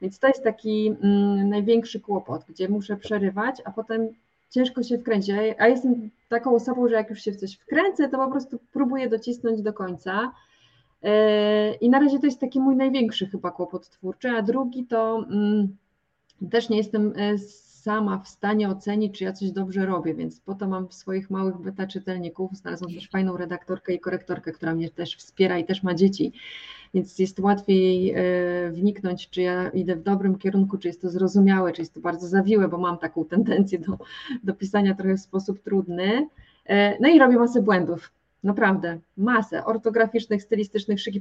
Więc 0.00 0.18
to 0.18 0.28
jest 0.28 0.44
taki 0.44 0.94
mm, 1.02 1.48
największy 1.48 2.00
kłopot, 2.00 2.44
gdzie 2.48 2.68
muszę 2.68 2.96
przerywać, 2.96 3.62
a 3.64 3.70
potem 3.70 4.08
ciężko 4.50 4.82
się 4.82 4.98
wkręcić. 4.98 5.34
A 5.58 5.68
jestem 5.68 6.10
taką 6.28 6.54
osobą, 6.54 6.88
że 6.88 6.94
jak 6.94 7.10
już 7.10 7.22
się 7.22 7.32
w 7.32 7.36
coś 7.36 7.54
wkręcę, 7.54 8.08
to 8.08 8.18
po 8.18 8.30
prostu 8.30 8.58
próbuję 8.72 9.08
docisnąć 9.08 9.62
do 9.62 9.72
końca. 9.72 10.32
E, 11.02 11.74
I 11.74 11.90
na 11.90 11.98
razie 12.00 12.18
to 12.18 12.26
jest 12.26 12.40
taki 12.40 12.60
mój 12.60 12.76
największy 12.76 13.26
chyba 13.26 13.50
kłopot 13.50 13.88
twórczy, 13.88 14.30
a 14.30 14.42
drugi 14.42 14.84
to 14.84 15.26
mm, 15.30 15.76
też 16.50 16.68
nie 16.68 16.76
jestem 16.76 17.12
e, 17.16 17.38
sama 17.86 18.18
w 18.18 18.28
stanie 18.28 18.68
ocenić, 18.68 19.18
czy 19.18 19.24
ja 19.24 19.32
coś 19.32 19.50
dobrze 19.50 19.86
robię, 19.86 20.14
więc 20.14 20.40
po 20.40 20.54
to 20.54 20.68
mam 20.68 20.92
swoich 20.92 21.30
małych 21.30 21.58
beta 21.58 21.86
czytelników. 21.86 22.56
Znalazłam 22.56 22.94
też 22.94 23.08
fajną 23.08 23.36
redaktorkę 23.36 23.94
i 23.94 24.00
korektorkę, 24.00 24.52
która 24.52 24.74
mnie 24.74 24.90
też 24.90 25.16
wspiera 25.16 25.58
i 25.58 25.64
też 25.64 25.82
ma 25.82 25.94
dzieci, 25.94 26.32
więc 26.94 27.18
jest 27.18 27.40
łatwiej 27.40 28.10
e, 28.10 28.70
wniknąć, 28.70 29.30
czy 29.30 29.42
ja 29.42 29.68
idę 29.68 29.96
w 29.96 30.02
dobrym 30.02 30.38
kierunku, 30.38 30.78
czy 30.78 30.88
jest 30.88 31.02
to 31.02 31.10
zrozumiałe, 31.10 31.72
czy 31.72 31.82
jest 31.82 31.94
to 31.94 32.00
bardzo 32.00 32.28
zawiłe, 32.28 32.68
bo 32.68 32.78
mam 32.78 32.98
taką 32.98 33.24
tendencję 33.34 33.78
do, 33.78 33.98
do 34.44 34.54
pisania 34.54 34.94
trochę 34.94 35.16
w 35.16 35.20
sposób 35.20 35.62
trudny. 35.62 36.28
E, 36.66 37.00
no 37.00 37.08
i 37.08 37.18
robię 37.18 37.36
masę 37.36 37.62
błędów. 37.62 38.15
Naprawdę, 38.46 38.98
masę 39.16 39.64
ortograficznych, 39.64 40.42
stylistycznych, 40.42 41.00
szyki 41.00 41.20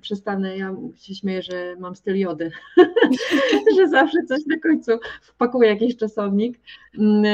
przestawne. 0.00 0.56
Ja 0.56 0.76
się 0.94 1.14
śmieję, 1.14 1.42
że 1.42 1.76
mam 1.78 1.96
styl 1.96 2.18
jody, 2.18 2.50
że 3.76 3.88
zawsze 3.88 4.22
coś 4.28 4.46
na 4.46 4.58
końcu 4.58 4.92
wpakuję 5.22 5.68
jakiś 5.68 5.96
czasownik 5.96 6.60
mm, 6.98 7.24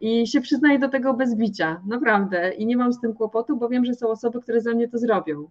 i 0.00 0.26
się 0.26 0.40
przyznaję 0.40 0.78
do 0.78 0.88
tego 0.88 1.14
bez 1.14 1.36
bicia, 1.36 1.82
naprawdę. 1.86 2.52
I 2.52 2.66
nie 2.66 2.76
mam 2.76 2.92
z 2.92 3.00
tym 3.00 3.14
kłopotu, 3.14 3.56
bo 3.56 3.68
wiem, 3.68 3.84
że 3.84 3.94
są 3.94 4.08
osoby, 4.08 4.40
które 4.40 4.60
za 4.60 4.74
mnie 4.74 4.88
to 4.88 4.98
zrobią. 4.98 5.48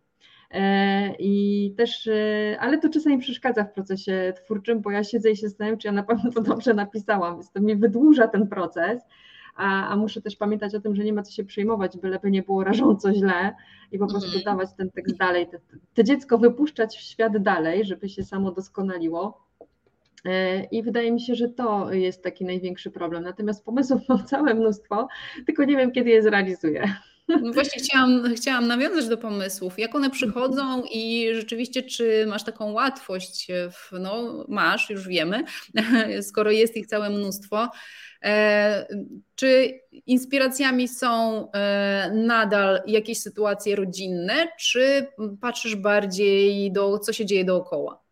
E, 0.51 1.15
I 1.19 1.73
też, 1.77 2.07
e, 2.07 2.57
ale 2.59 2.77
to 2.77 2.89
czasami 2.89 3.17
przeszkadza 3.17 3.63
w 3.63 3.73
procesie 3.73 4.33
twórczym, 4.43 4.81
bo 4.81 4.91
ja 4.91 5.03
siedzę 5.03 5.31
i 5.31 5.37
się 5.37 5.47
zastanawiam, 5.47 5.79
czy 5.79 5.87
ja 5.87 5.91
na 5.91 6.03
pewno 6.03 6.31
to 6.31 6.41
dobrze 6.41 6.73
napisałam, 6.73 7.33
więc 7.33 7.51
to 7.51 7.61
mi 7.61 7.75
wydłuża 7.75 8.27
ten 8.27 8.47
proces 8.47 9.01
a, 9.57 9.87
a 9.87 9.95
muszę 9.95 10.21
też 10.21 10.35
pamiętać 10.35 10.75
o 10.75 10.79
tym, 10.79 10.95
że 10.95 11.03
nie 11.03 11.13
ma 11.13 11.23
co 11.23 11.31
się 11.31 11.43
przejmować, 11.43 11.97
byleby 11.97 12.31
nie 12.31 12.43
było 12.43 12.63
rażąco 12.63 13.13
źle 13.13 13.55
i 13.91 13.99
po 13.99 14.07
prostu 14.07 14.31
mm. 14.31 14.43
dawać 14.43 14.69
ten 14.77 14.89
tekst 14.91 15.17
dalej, 15.17 15.47
te, 15.47 15.59
te 15.93 16.03
dziecko 16.03 16.37
wypuszczać 16.37 16.97
w 16.97 17.01
świat 17.01 17.37
dalej, 17.37 17.85
żeby 17.85 18.09
się 18.09 18.23
samo 18.23 18.51
doskonaliło. 18.51 19.47
E, 20.25 20.63
I 20.63 20.83
wydaje 20.83 21.11
mi 21.11 21.21
się, 21.21 21.35
że 21.35 21.49
to 21.49 21.93
jest 21.93 22.23
taki 22.23 22.45
największy 22.45 22.91
problem. 22.91 23.23
Natomiast 23.23 23.65
pomysłów 23.65 24.01
mam 24.09 24.25
całe 24.25 24.53
mnóstwo, 24.53 25.07
tylko 25.45 25.63
nie 25.63 25.77
wiem, 25.77 25.91
kiedy 25.91 26.09
je 26.09 26.23
zrealizuję. 26.23 26.93
No 27.27 27.53
właśnie 27.53 27.81
chciałam, 27.83 28.35
chciałam 28.35 28.67
nawiązać 28.67 29.07
do 29.07 29.17
pomysłów, 29.17 29.79
jak 29.79 29.95
one 29.95 30.09
przychodzą 30.09 30.83
i 30.91 31.29
rzeczywiście 31.33 31.83
czy 31.83 32.25
masz 32.27 32.43
taką 32.43 32.71
łatwość, 32.71 33.47
w, 33.71 33.91
no 33.99 34.45
masz, 34.47 34.89
już 34.89 35.07
wiemy, 35.07 35.43
skoro 36.29 36.51
jest 36.51 36.77
ich 36.77 36.87
całe 36.87 37.09
mnóstwo, 37.09 37.69
E, 38.23 38.87
czy 39.35 39.79
inspiracjami 40.05 40.87
są 40.87 41.51
e, 41.51 42.11
nadal 42.13 42.81
jakieś 42.87 43.21
sytuacje 43.21 43.75
rodzinne, 43.75 44.47
czy 44.59 45.07
patrzysz 45.41 45.75
bardziej 45.75 46.71
do 46.71 46.99
co 46.99 47.13
się 47.13 47.25
dzieje 47.25 47.45
dookoła? 47.45 48.03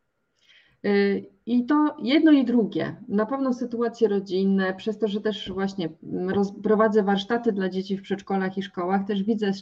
I 1.46 1.66
to 1.66 1.96
jedno 2.00 2.32
i 2.32 2.46
drugie. 2.46 2.96
Na 3.08 3.26
pewno 3.26 3.54
sytuacje 3.54 4.08
rodzinne, 4.08 4.74
przez 4.74 4.98
to, 4.98 5.08
że 5.08 5.22
też 5.22 5.52
właśnie 5.52 5.90
prowadzę 6.64 7.04
warsztaty 7.04 7.52
dla 7.52 7.70
dzieci 7.70 7.98
w 7.98 8.02
przedszkolach 8.02 8.58
i 8.58 8.64
szkołach, 8.64 9.08
też 9.08 9.24
widzę, 9.24 9.54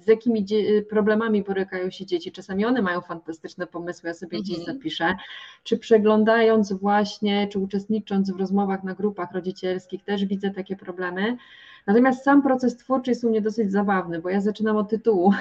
z 0.00 0.06
jakimi 0.06 0.46
problemami 0.90 1.42
borykają 1.42 1.90
się 1.90 2.06
dzieci. 2.06 2.32
Czasami 2.32 2.64
one 2.64 2.82
mają 2.82 3.00
fantastyczne 3.00 3.66
pomysły, 3.66 4.08
ja 4.08 4.14
sobie 4.14 4.40
gdzieś 4.40 4.58
mhm. 4.58 4.76
zapiszę. 4.76 5.14
Czy 5.62 5.78
przeglądając 5.78 6.72
właśnie, 6.72 7.48
czy 7.48 7.58
uczestnicząc 7.58 8.30
w 8.30 8.40
rozmowach 8.40 8.84
na 8.84 8.94
grupach 8.94 9.32
rodzicielskich, 9.32 10.04
też 10.04 10.24
widzę 10.24 10.50
takie 10.50 10.76
problemy. 10.76 11.36
Natomiast 11.86 12.24
sam 12.24 12.42
proces 12.42 12.76
twórczy 12.76 13.10
jest 13.10 13.24
u 13.24 13.28
mnie 13.28 13.40
dosyć 13.40 13.72
zabawny, 13.72 14.20
bo 14.20 14.28
ja 14.28 14.40
zaczynam 14.40 14.76
od 14.76 14.88
tytułu. 14.88 15.32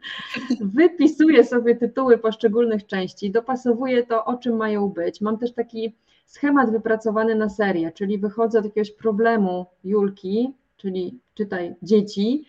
Wypisuję 0.60 1.44
sobie 1.44 1.76
tytuły 1.76 2.18
poszczególnych 2.18 2.86
części, 2.86 3.30
dopasowuję 3.30 4.06
to, 4.06 4.24
o 4.24 4.36
czym 4.36 4.56
mają 4.56 4.88
być. 4.88 5.20
Mam 5.20 5.38
też 5.38 5.52
taki 5.52 5.94
schemat 6.26 6.70
wypracowany 6.70 7.34
na 7.34 7.48
serię, 7.48 7.92
czyli 7.92 8.18
wychodzę 8.18 8.58
od 8.58 8.64
jakiegoś 8.64 8.90
problemu 8.90 9.66
Julki, 9.84 10.54
czyli 10.76 11.18
czytaj 11.34 11.74
dzieci, 11.82 12.44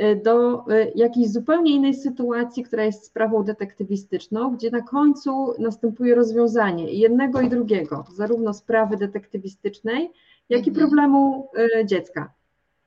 y, 0.00 0.20
do 0.24 0.64
y, 0.70 0.92
jakiejś 0.94 1.28
zupełnie 1.28 1.74
innej 1.74 1.94
sytuacji, 1.94 2.62
która 2.62 2.84
jest 2.84 3.04
sprawą 3.06 3.42
detektywistyczną, 3.42 4.56
gdzie 4.56 4.70
na 4.70 4.82
końcu 4.82 5.54
następuje 5.58 6.14
rozwiązanie 6.14 6.92
jednego 6.92 7.40
i 7.40 7.48
drugiego, 7.48 8.04
zarówno 8.14 8.54
sprawy 8.54 8.96
detektywistycznej, 8.96 10.12
jak 10.48 10.66
i 10.66 10.70
mhm. 10.70 10.86
problemu 10.86 11.48
y, 11.80 11.86
dziecka 11.86 12.33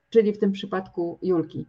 czyli 0.10 0.34
w 0.34 0.38
tym 0.38 0.52
przypadku 0.52 1.20
Julki. 1.22 1.66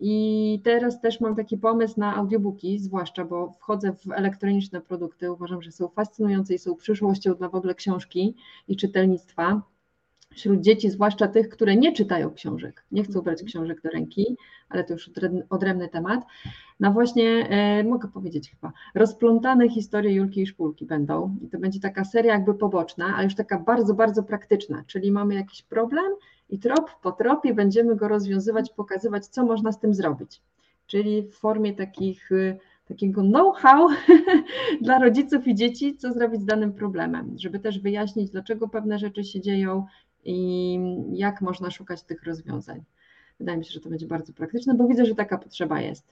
I 0.00 0.60
teraz 0.64 1.00
też 1.00 1.20
mam 1.20 1.36
taki 1.36 1.58
pomysł 1.58 2.00
na 2.00 2.16
audiobooki, 2.16 2.78
zwłaszcza, 2.78 3.24
bo 3.24 3.52
wchodzę 3.52 3.92
w 3.92 4.12
elektroniczne 4.12 4.80
produkty. 4.80 5.32
Uważam, 5.32 5.62
że 5.62 5.72
są 5.72 5.88
fascynujące 5.88 6.54
i 6.54 6.58
są 6.58 6.76
przyszłością 6.76 7.34
dla 7.34 7.48
w 7.48 7.54
ogóle 7.54 7.74
książki 7.74 8.34
i 8.68 8.76
czytelnictwa. 8.76 9.62
Wśród 10.34 10.60
dzieci, 10.60 10.90
zwłaszcza 10.90 11.28
tych, 11.28 11.48
które 11.48 11.76
nie 11.76 11.92
czytają 11.92 12.30
książek, 12.30 12.84
nie 12.92 13.04
chcą 13.04 13.20
brać 13.20 13.42
książek 13.42 13.82
do 13.82 13.90
ręki, 13.90 14.36
ale 14.68 14.84
to 14.84 14.92
już 14.92 15.10
odrębny 15.50 15.88
temat. 15.88 16.24
Na 16.80 16.90
właśnie, 16.90 17.48
e, 17.50 17.84
mogę 17.84 18.08
powiedzieć 18.08 18.50
chyba, 18.50 18.72
rozplątane 18.94 19.68
historie 19.68 20.12
Julki 20.12 20.42
i 20.42 20.46
Szpulki 20.46 20.86
będą. 20.86 21.36
I 21.42 21.48
to 21.48 21.58
będzie 21.58 21.80
taka 21.80 22.04
seria 22.04 22.32
jakby 22.32 22.54
poboczna, 22.54 23.14
ale 23.16 23.24
już 23.24 23.34
taka 23.34 23.58
bardzo, 23.58 23.94
bardzo 23.94 24.22
praktyczna. 24.22 24.84
Czyli 24.86 25.12
mamy 25.12 25.34
jakiś 25.34 25.62
problem 25.62 26.12
i 26.50 26.58
trop 26.58 26.90
po 27.02 27.12
tropie 27.12 27.54
będziemy 27.54 27.96
go 27.96 28.08
rozwiązywać, 28.08 28.70
pokazywać, 28.70 29.26
co 29.26 29.44
można 29.44 29.72
z 29.72 29.80
tym 29.80 29.94
zrobić. 29.94 30.40
Czyli 30.86 31.22
w 31.22 31.34
formie 31.34 31.74
takich, 31.74 32.32
y, 32.32 32.58
takiego 32.88 33.22
know-how 33.22 33.88
dla 34.82 34.98
rodziców 34.98 35.46
i 35.46 35.54
dzieci, 35.54 35.96
co 35.96 36.12
zrobić 36.12 36.40
z 36.40 36.44
danym 36.44 36.72
problemem, 36.72 37.34
żeby 37.38 37.58
też 37.58 37.78
wyjaśnić, 37.78 38.30
dlaczego 38.30 38.68
pewne 38.68 38.98
rzeczy 38.98 39.24
się 39.24 39.40
dzieją 39.40 39.86
i 40.24 40.78
jak 41.12 41.40
można 41.40 41.70
szukać 41.70 42.02
tych 42.02 42.24
rozwiązań. 42.24 42.82
Wydaje 43.38 43.58
mi 43.58 43.64
się, 43.64 43.72
że 43.72 43.80
to 43.80 43.90
będzie 43.90 44.06
bardzo 44.06 44.32
praktyczne, 44.32 44.74
bo 44.74 44.86
widzę, 44.86 45.06
że 45.06 45.14
taka 45.14 45.38
potrzeba 45.38 45.80
jest. 45.80 46.04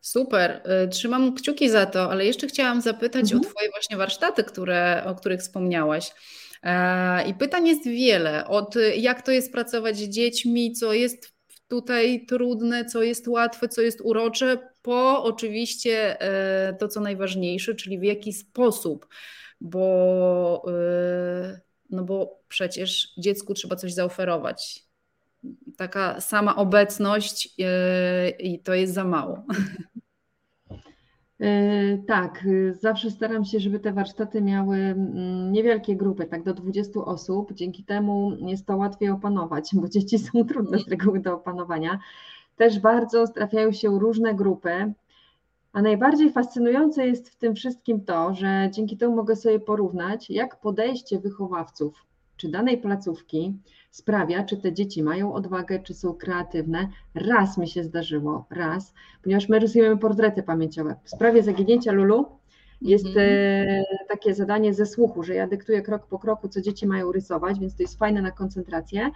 Super, 0.00 0.62
y, 0.84 0.88
trzymam 0.88 1.34
kciuki 1.34 1.70
za 1.70 1.86
to, 1.86 2.10
ale 2.10 2.26
jeszcze 2.26 2.46
chciałam 2.46 2.80
zapytać 2.80 3.22
mhm. 3.22 3.40
o 3.40 3.44
Twoje 3.44 3.70
właśnie 3.70 3.96
warsztaty, 3.96 4.44
które, 4.44 5.02
o 5.06 5.14
których 5.14 5.40
wspomniałaś. 5.40 6.12
E, 6.62 7.28
I 7.28 7.34
pytań 7.34 7.68
jest 7.68 7.84
wiele. 7.84 8.46
Od 8.46 8.74
jak 8.96 9.22
to 9.22 9.32
jest 9.32 9.52
pracować 9.52 9.96
z 9.96 10.08
dziećmi, 10.08 10.72
co 10.72 10.92
jest 10.92 11.32
tutaj 11.68 12.26
trudne, 12.26 12.84
co 12.84 13.02
jest 13.02 13.28
łatwe, 13.28 13.68
co 13.68 13.82
jest 13.82 14.00
urocze, 14.00 14.58
po 14.82 15.24
oczywiście 15.24 16.20
e, 16.20 16.74
to, 16.74 16.88
co 16.88 17.00
najważniejsze, 17.00 17.74
czyli 17.74 17.98
w 17.98 18.02
jaki 18.02 18.32
sposób, 18.32 19.08
bo, 19.60 20.64
e, 20.68 21.60
no 21.90 22.04
bo 22.04 22.40
przecież 22.48 23.12
dziecku 23.18 23.54
trzeba 23.54 23.76
coś 23.76 23.92
zaoferować. 23.94 24.84
Taka 25.76 26.20
sama 26.20 26.56
obecność 26.56 27.54
i 28.38 28.62
to 28.62 28.74
jest 28.74 28.94
za 28.94 29.04
mało. 29.04 29.42
E, 31.40 31.98
tak, 31.98 32.44
y, 32.46 32.74
zawsze 32.74 33.10
staram 33.10 33.44
się, 33.44 33.60
żeby 33.60 33.80
te 33.80 33.92
warsztaty 33.92 34.42
miały 34.42 34.76
mm, 34.76 35.52
niewielkie 35.52 35.96
grupy, 35.96 36.26
tak 36.26 36.42
do 36.42 36.54
20 36.54 37.00
osób. 37.00 37.52
Dzięki 37.54 37.84
temu 37.84 38.32
jest 38.40 38.66
to 38.66 38.76
łatwiej 38.76 39.10
opanować, 39.10 39.70
bo 39.74 39.88
dzieci 39.88 40.18
są 40.18 40.44
trudne 40.44 40.78
z 40.78 40.88
reguły 40.88 41.20
do 41.20 41.34
opanowania. 41.34 41.98
Też 42.56 42.78
bardzo 42.80 43.28
trafiają 43.28 43.72
się 43.72 43.98
różne 43.98 44.34
grupy, 44.34 44.92
a 45.72 45.82
najbardziej 45.82 46.32
fascynujące 46.32 47.06
jest 47.06 47.30
w 47.30 47.36
tym 47.36 47.54
wszystkim 47.54 48.04
to, 48.04 48.34
że 48.34 48.68
dzięki 48.72 48.96
temu 48.96 49.16
mogę 49.16 49.36
sobie 49.36 49.60
porównać, 49.60 50.30
jak 50.30 50.60
podejście 50.60 51.18
wychowawców 51.18 52.09
czy 52.40 52.48
danej 52.48 52.78
placówki 52.78 53.54
sprawia, 53.90 54.44
czy 54.44 54.56
te 54.56 54.72
dzieci 54.72 55.02
mają 55.02 55.32
odwagę, 55.32 55.78
czy 55.78 55.94
są 55.94 56.14
kreatywne. 56.14 56.88
Raz 57.14 57.58
mi 57.58 57.68
się 57.68 57.84
zdarzyło, 57.84 58.46
raz, 58.50 58.94
ponieważ 59.22 59.48
my 59.48 59.58
rysujemy 59.58 59.96
portrety 59.96 60.42
pamięciowe. 60.42 60.96
W 61.04 61.10
sprawie 61.10 61.42
zaginięcia 61.42 61.92
Lulu 61.92 62.26
Jest 62.82 63.06
mhm. 63.06 63.84
takie 64.08 64.34
zadanie 64.34 64.74
ze 64.74 64.86
słuchu, 64.86 65.22
że 65.22 65.34
ja 65.34 65.46
dyktuję 65.46 65.82
krok 65.82 66.06
po 66.06 66.18
kroku, 66.18 66.48
co 66.48 66.60
dzieci 66.60 66.86
mają 66.86 67.12
rysować, 67.12 67.58
więc 67.58 67.76
to 67.76 67.82
jest 67.82 67.98
fajne 67.98 68.22
na 68.22 68.30
koncentrację. 68.30 69.10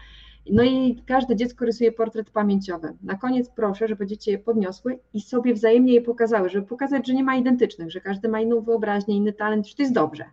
No 0.50 0.62
i 0.62 1.02
każde 1.06 1.36
dziecko 1.36 1.64
rysuje 1.64 1.92
portret 1.92 2.30
pamięciowy. 2.30 2.92
Na 3.02 3.14
koniec 3.14 3.50
proszę, 3.56 3.88
żeby 3.88 4.06
dzieci 4.06 4.30
je 4.30 4.38
podniosły 4.38 4.98
i 5.14 5.20
sobie 5.20 5.54
wzajemnie 5.54 5.94
je 5.94 6.02
pokazały, 6.02 6.48
żeby 6.48 6.66
pokazać, 6.66 7.06
że 7.06 7.14
nie 7.14 7.24
ma 7.24 7.36
identycznych, 7.36 7.90
że 7.90 8.00
każdy 8.00 8.28
ma 8.28 8.40
inną 8.40 8.60
wyobraźnię, 8.60 9.16
inny 9.16 9.32
talent, 9.32 9.68
że 9.68 9.74
to 9.74 9.82
jest 9.82 9.94
dobrze. 9.94 10.24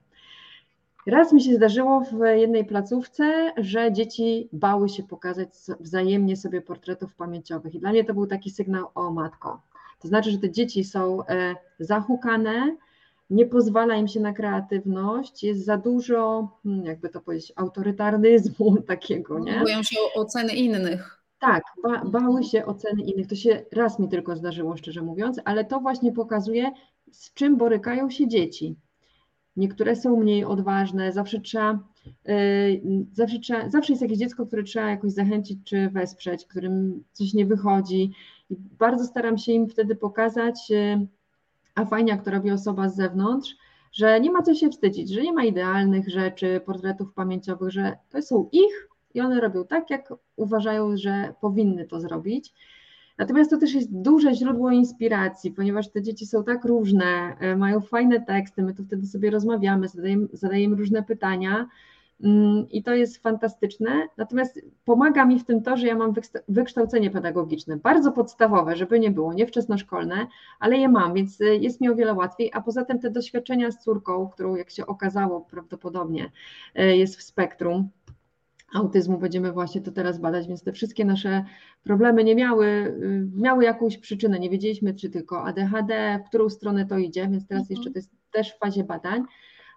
Raz 1.08 1.34
mi 1.34 1.44
się 1.44 1.56
zdarzyło 1.56 2.02
w 2.02 2.20
jednej 2.36 2.66
placówce, 2.66 3.52
że 3.58 3.94
dzieci 3.94 4.50
bały 4.54 4.90
się 4.90 5.04
pokazać 5.04 5.50
wzajemnie 5.80 6.38
sobie 6.38 6.62
portretów 6.62 7.16
pamięciowych. 7.16 7.76
I 7.76 7.80
dla 7.80 7.92
mnie 7.92 8.04
to 8.04 8.14
był 8.14 8.28
taki 8.28 8.50
sygnał 8.50 8.88
o 8.96 9.12
matko. 9.12 9.62
To 10.00 10.08
znaczy, 10.08 10.32
że 10.32 10.38
te 10.38 10.52
dzieci 10.52 10.84
są 10.84 11.26
e, 11.28 11.56
zahukane, 11.80 12.76
nie 13.30 13.46
pozwala 13.46 13.96
im 13.96 14.08
się 14.08 14.20
na 14.20 14.34
kreatywność, 14.34 15.44
jest 15.44 15.66
za 15.66 15.78
dużo, 15.78 16.50
hmm, 16.64 16.86
jakby 16.86 17.10
to 17.10 17.22
powiedzieć, 17.22 17.54
autorytaryzmu 17.56 18.78
takiego, 18.88 19.40
nie? 19.40 19.60
Boją 19.60 19.84
się 19.84 19.98
oceny 20.16 20.54
innych. 20.54 21.22
Tak, 21.40 21.64
ba 21.84 22.06
bały 22.06 22.44
się 22.44 22.66
oceny 22.66 23.02
innych. 23.04 23.28
To 23.28 23.36
się 23.36 23.66
raz 23.72 24.00
mi 24.00 24.10
tylko 24.10 24.36
zdarzyło, 24.36 24.78
szczerze 24.78 25.02
mówiąc, 25.02 25.40
ale 25.46 25.66
to 25.66 25.80
właśnie 25.80 26.12
pokazuje, 26.12 26.72
z 27.12 27.34
czym 27.34 27.58
borykają 27.58 28.10
się 28.10 28.28
dzieci. 28.28 28.76
Niektóre 29.56 29.96
są 29.96 30.18
mniej 30.18 30.46
odważne, 30.46 31.12
zawsze 31.12 31.40
trzeba, 31.40 31.80
yy, 32.26 32.82
zawsze, 33.12 33.40
trzeba, 33.40 33.70
zawsze 33.70 33.94
jest 33.94 34.02
jakieś 34.02 34.18
dziecko, 34.18 34.46
które 34.46 34.64
trzeba 34.64 34.90
jakoś 34.90 35.12
zachęcić 35.12 35.60
czy 35.64 35.90
wesprzeć, 35.90 36.46
którym 36.46 37.04
coś 37.12 37.34
nie 37.34 37.46
wychodzi. 37.46 38.12
I 38.50 38.56
bardzo 38.80 39.06
staram 39.06 39.38
się 39.38 39.52
im 39.52 39.70
wtedy 39.70 39.96
pokazać, 39.96 40.70
yy, 40.70 41.08
a 41.76 41.86
fajnie 41.86 42.12
jak 42.12 42.26
to 42.26 42.32
robi 42.32 42.52
osoba 42.52 42.90
z 42.90 42.96
zewnątrz, 42.96 43.56
że 43.92 44.20
nie 44.20 44.32
ma 44.32 44.42
co 44.42 44.56
się 44.56 44.70
wstydzić, 44.70 45.10
że 45.10 45.22
nie 45.22 45.34
ma 45.34 45.44
idealnych 45.44 46.10
rzeczy, 46.10 46.62
portretów 46.66 47.14
pamięciowych, 47.14 47.72
że 47.72 47.98
to 48.10 48.22
są 48.22 48.50
ich 48.52 48.88
i 49.14 49.22
one 49.22 49.42
robią 49.42 49.66
tak, 49.66 49.90
jak 49.90 50.14
uważają, 50.36 50.98
że 50.98 51.34
powinny 51.42 51.86
to 51.86 52.00
zrobić. 52.00 52.54
Natomiast 53.22 53.50
to 53.50 53.58
też 53.58 53.74
jest 53.74 53.88
duże 53.92 54.36
źródło 54.36 54.72
inspiracji, 54.72 55.52
ponieważ 55.52 55.90
te 55.90 56.02
dzieci 56.02 56.26
są 56.26 56.44
tak 56.44 56.66
różne, 56.66 57.36
e, 57.40 57.56
mają 57.56 57.82
fajne 57.82 58.22
teksty, 58.22 58.64
my 58.64 58.74
tu 58.74 58.84
wtedy 58.84 59.08
sobie 59.08 59.30
rozmawiamy, 59.30 59.88
zadajemy, 59.88 60.28
zadajemy 60.34 60.76
różne 60.76 61.04
pytania 61.04 61.68
mm, 62.24 62.70
i 62.70 62.84
to 62.84 62.96
jest 62.96 63.18
fantastyczne. 63.18 64.08
Natomiast 64.18 64.62
pomaga 64.86 65.26
mi 65.26 65.40
w 65.40 65.46
tym 65.46 65.64
to, 65.64 65.78
że 65.78 65.88
ja 65.88 65.96
mam 65.96 66.14
wykształcenie 66.48 67.12
pedagogiczne, 67.12 67.78
bardzo 67.78 68.12
podstawowe, 68.12 68.76
żeby 68.76 69.00
nie 69.00 69.12
było, 69.12 69.34
nie 69.34 69.48
wczesnoszkolne, 69.48 70.28
ale 70.60 70.78
je 70.78 70.90
mam, 70.90 71.14
więc 71.14 71.42
e, 71.42 71.46
jest 71.46 71.82
mi 71.82 71.90
o 71.90 71.96
wiele 71.96 72.14
łatwiej, 72.14 72.52
a 72.54 72.62
poza 72.62 72.86
tym 72.86 73.00
te 73.00 73.12
doświadczenia 73.12 73.72
z 73.72 73.84
córką, 73.84 74.30
którą 74.30 74.56
jak 74.56 74.70
się 74.70 74.86
okazało 74.86 75.42
prawdopodobnie 75.42 76.32
e, 76.76 76.98
jest 76.98 77.18
w 77.18 77.24
spektrum, 77.24 77.90
autyzmu 78.74 79.18
będziemy 79.18 79.52
właśnie 79.52 79.82
to 79.82 79.92
teraz 79.92 80.20
badać, 80.20 80.48
więc 80.48 80.64
te 80.64 80.72
wszystkie 80.72 81.06
nasze 81.06 81.46
problemy 81.84 82.24
nie 82.24 82.36
miały, 82.36 82.68
y, 82.68 83.28
miały 83.36 83.64
jakąś 83.64 83.98
przyczynę, 83.98 84.40
nie 84.40 84.50
wiedzieliśmy, 84.50 84.94
czy 84.94 85.10
tylko 85.10 85.44
ADHD, 85.44 86.20
w 86.26 86.28
którą 86.30 86.50
stronę 86.50 86.86
to 86.86 86.98
idzie, 86.98 87.28
więc 87.28 87.48
teraz 87.48 87.64
mhm. 87.64 87.78
jeszcze 87.78 87.92
to 87.92 88.00
jest 88.00 88.12
też 88.32 88.54
w 88.54 88.60
fazie 88.60 88.84
badań, 88.84 89.24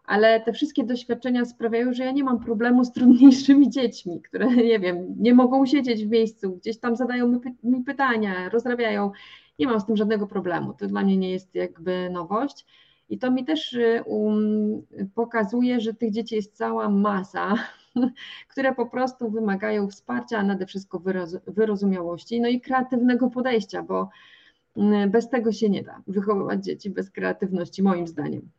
ale 0.05 0.41
te 0.41 0.53
wszystkie 0.53 0.85
doświadczenia 0.85 1.45
sprawiają, 1.45 1.93
że 1.93 2.05
ja 2.05 2.13
nie 2.13 2.25
mam 2.25 2.41
problemu 2.41 2.85
z 2.85 2.93
trudniejszymi 2.93 3.71
dziećmi, 3.71 4.23
które, 4.23 4.47
nie 4.57 4.79
wiem, 4.79 5.15
nie 5.19 5.35
mogą 5.35 5.67
siedzieć 5.67 6.05
w 6.05 6.11
miejscu, 6.11 6.57
gdzieś 6.57 6.79
tam 6.79 6.97
zadają 6.97 7.41
mi 7.63 7.85
pytania, 7.85 8.49
rozrabiają, 8.49 9.11
nie 9.59 9.67
mam 9.67 9.81
z 9.81 9.87
tym 9.87 9.97
żadnego 9.97 10.27
problemu, 10.27 10.75
to 10.75 10.87
dla 10.87 11.03
mnie 11.03 11.17
nie 11.17 11.31
jest 11.31 11.55
jakby 11.55 12.11
nowość. 12.11 12.67
I 13.09 13.19
to 13.19 13.31
mi 13.31 13.45
też 13.45 13.73
y, 13.73 14.03
um, 14.07 14.83
pokazuje, 15.15 15.81
że 15.81 15.95
tych 15.95 16.11
dzieci 16.11 16.35
jest 16.35 16.57
cała 16.57 16.89
masa, 16.89 17.55
które 18.51 18.75
po 18.75 18.87
prostu 18.87 19.31
wymagają 19.31 19.89
wsparcia, 19.89 20.39
a 20.39 20.43
nade 20.43 20.67
wszystko 20.67 21.03
wyrozumiałości, 21.47 22.41
no 22.41 22.49
i 22.49 22.61
kreatywnego 22.61 23.31
podejścia, 23.31 23.83
bo 23.83 24.11
mm, 24.77 25.11
bez 25.11 25.29
tego 25.29 25.53
się 25.53 25.69
nie 25.69 25.83
da 25.83 26.03
wychowywać 26.07 26.65
dzieci 26.65 26.91
bez 26.91 27.11
kreatywności, 27.11 27.83
moim 27.83 28.07
zdaniem. 28.07 28.51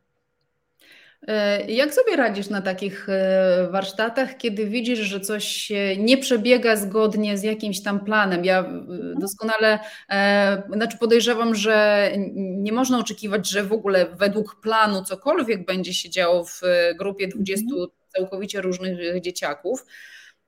E, 1.26 1.66
jak 1.72 1.94
sobie 1.94 2.16
radzisz 2.16 2.50
na 2.50 2.62
takich 2.62 3.08
e, 3.08 3.68
warsztatach, 3.70 4.36
kiedy 4.36 4.66
widzisz, 4.66 4.98
że 4.98 5.20
coś 5.20 5.72
nie 5.98 6.18
przebiega 6.18 6.76
zgodnie 6.76 7.38
z 7.38 7.42
jakimś 7.42 7.82
tam 7.82 8.04
planem? 8.04 8.44
Ja 8.44 8.58
mhm. 8.58 9.18
doskonale, 9.18 9.78
e, 10.10 10.62
znaczy 10.72 10.98
podejrzewam, 10.98 11.54
że 11.54 12.10
nie 12.36 12.72
można 12.72 12.98
oczekiwać, 12.98 13.50
że 13.50 13.64
w 13.64 13.72
ogóle 13.72 14.06
według 14.06 14.60
planu 14.60 15.04
cokolwiek 15.04 15.66
będzie 15.66 15.94
się 15.94 16.10
działo 16.10 16.44
w 16.44 16.60
grupie 16.98 17.28
20 17.28 17.66
całkowicie 18.16 18.60
różnych 18.60 19.20
dzieciaków, 19.20 19.86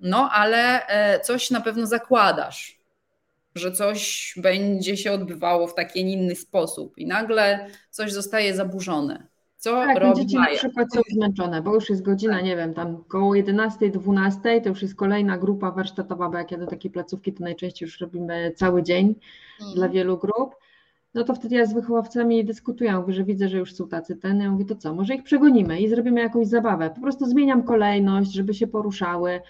no 0.00 0.30
ale 0.32 0.86
e, 0.86 1.20
coś 1.20 1.50
na 1.50 1.60
pewno 1.60 1.86
zakładasz, 1.86 2.80
że 3.54 3.72
coś 3.72 4.34
będzie 4.36 4.96
się 4.96 5.12
odbywało 5.12 5.66
w 5.66 5.74
taki 5.74 6.00
inny 6.00 6.36
sposób 6.36 6.98
i 6.98 7.06
nagle 7.06 7.66
coś 7.90 8.12
zostaje 8.12 8.54
zaburzone. 8.54 9.26
Co 9.56 9.72
tak, 9.72 9.98
robi 9.98 10.20
dzieci 10.20 10.36
Maja? 10.36 10.52
na 10.52 10.58
przykład 10.58 10.94
są 10.94 11.00
zmęczone, 11.10 11.62
bo 11.62 11.74
już 11.74 11.90
jest 11.90 12.02
godzina, 12.02 12.34
tak. 12.34 12.44
nie 12.44 12.56
wiem, 12.56 12.74
tam 12.74 13.04
koło 13.04 13.34
11, 13.34 13.90
12, 13.90 14.60
to 14.60 14.68
już 14.68 14.82
jest 14.82 14.94
kolejna 14.94 15.38
grupa 15.38 15.70
warsztatowa, 15.70 16.28
bo 16.28 16.38
jak 16.38 16.52
ja 16.52 16.58
do 16.58 16.66
takiej 16.66 16.90
placówki, 16.90 17.32
to 17.32 17.44
najczęściej 17.44 17.86
już 17.86 18.00
robimy 18.00 18.52
cały 18.56 18.82
dzień 18.82 19.14
hmm. 19.58 19.74
dla 19.76 19.88
wielu 19.88 20.18
grup 20.18 20.54
no 21.14 21.24
to 21.24 21.34
wtedy 21.34 21.54
ja 21.54 21.66
z 21.66 21.74
wychowawcami 21.74 22.44
dyskutuję, 22.44 22.96
mówię, 22.96 23.12
że 23.12 23.24
widzę, 23.24 23.48
że 23.48 23.58
już 23.58 23.74
są 23.74 23.88
tacy 23.88 24.16
ten, 24.16 24.40
ja 24.40 24.50
mówię, 24.50 24.64
to 24.64 24.76
co, 24.76 24.94
może 24.94 25.14
ich 25.14 25.22
przegonimy 25.22 25.80
i 25.80 25.88
zrobimy 25.88 26.20
jakąś 26.20 26.46
zabawę, 26.46 26.90
po 26.94 27.00
prostu 27.00 27.26
zmieniam 27.26 27.62
kolejność, 27.62 28.32
żeby 28.32 28.54
się 28.54 28.66
poruszały, 28.66 29.40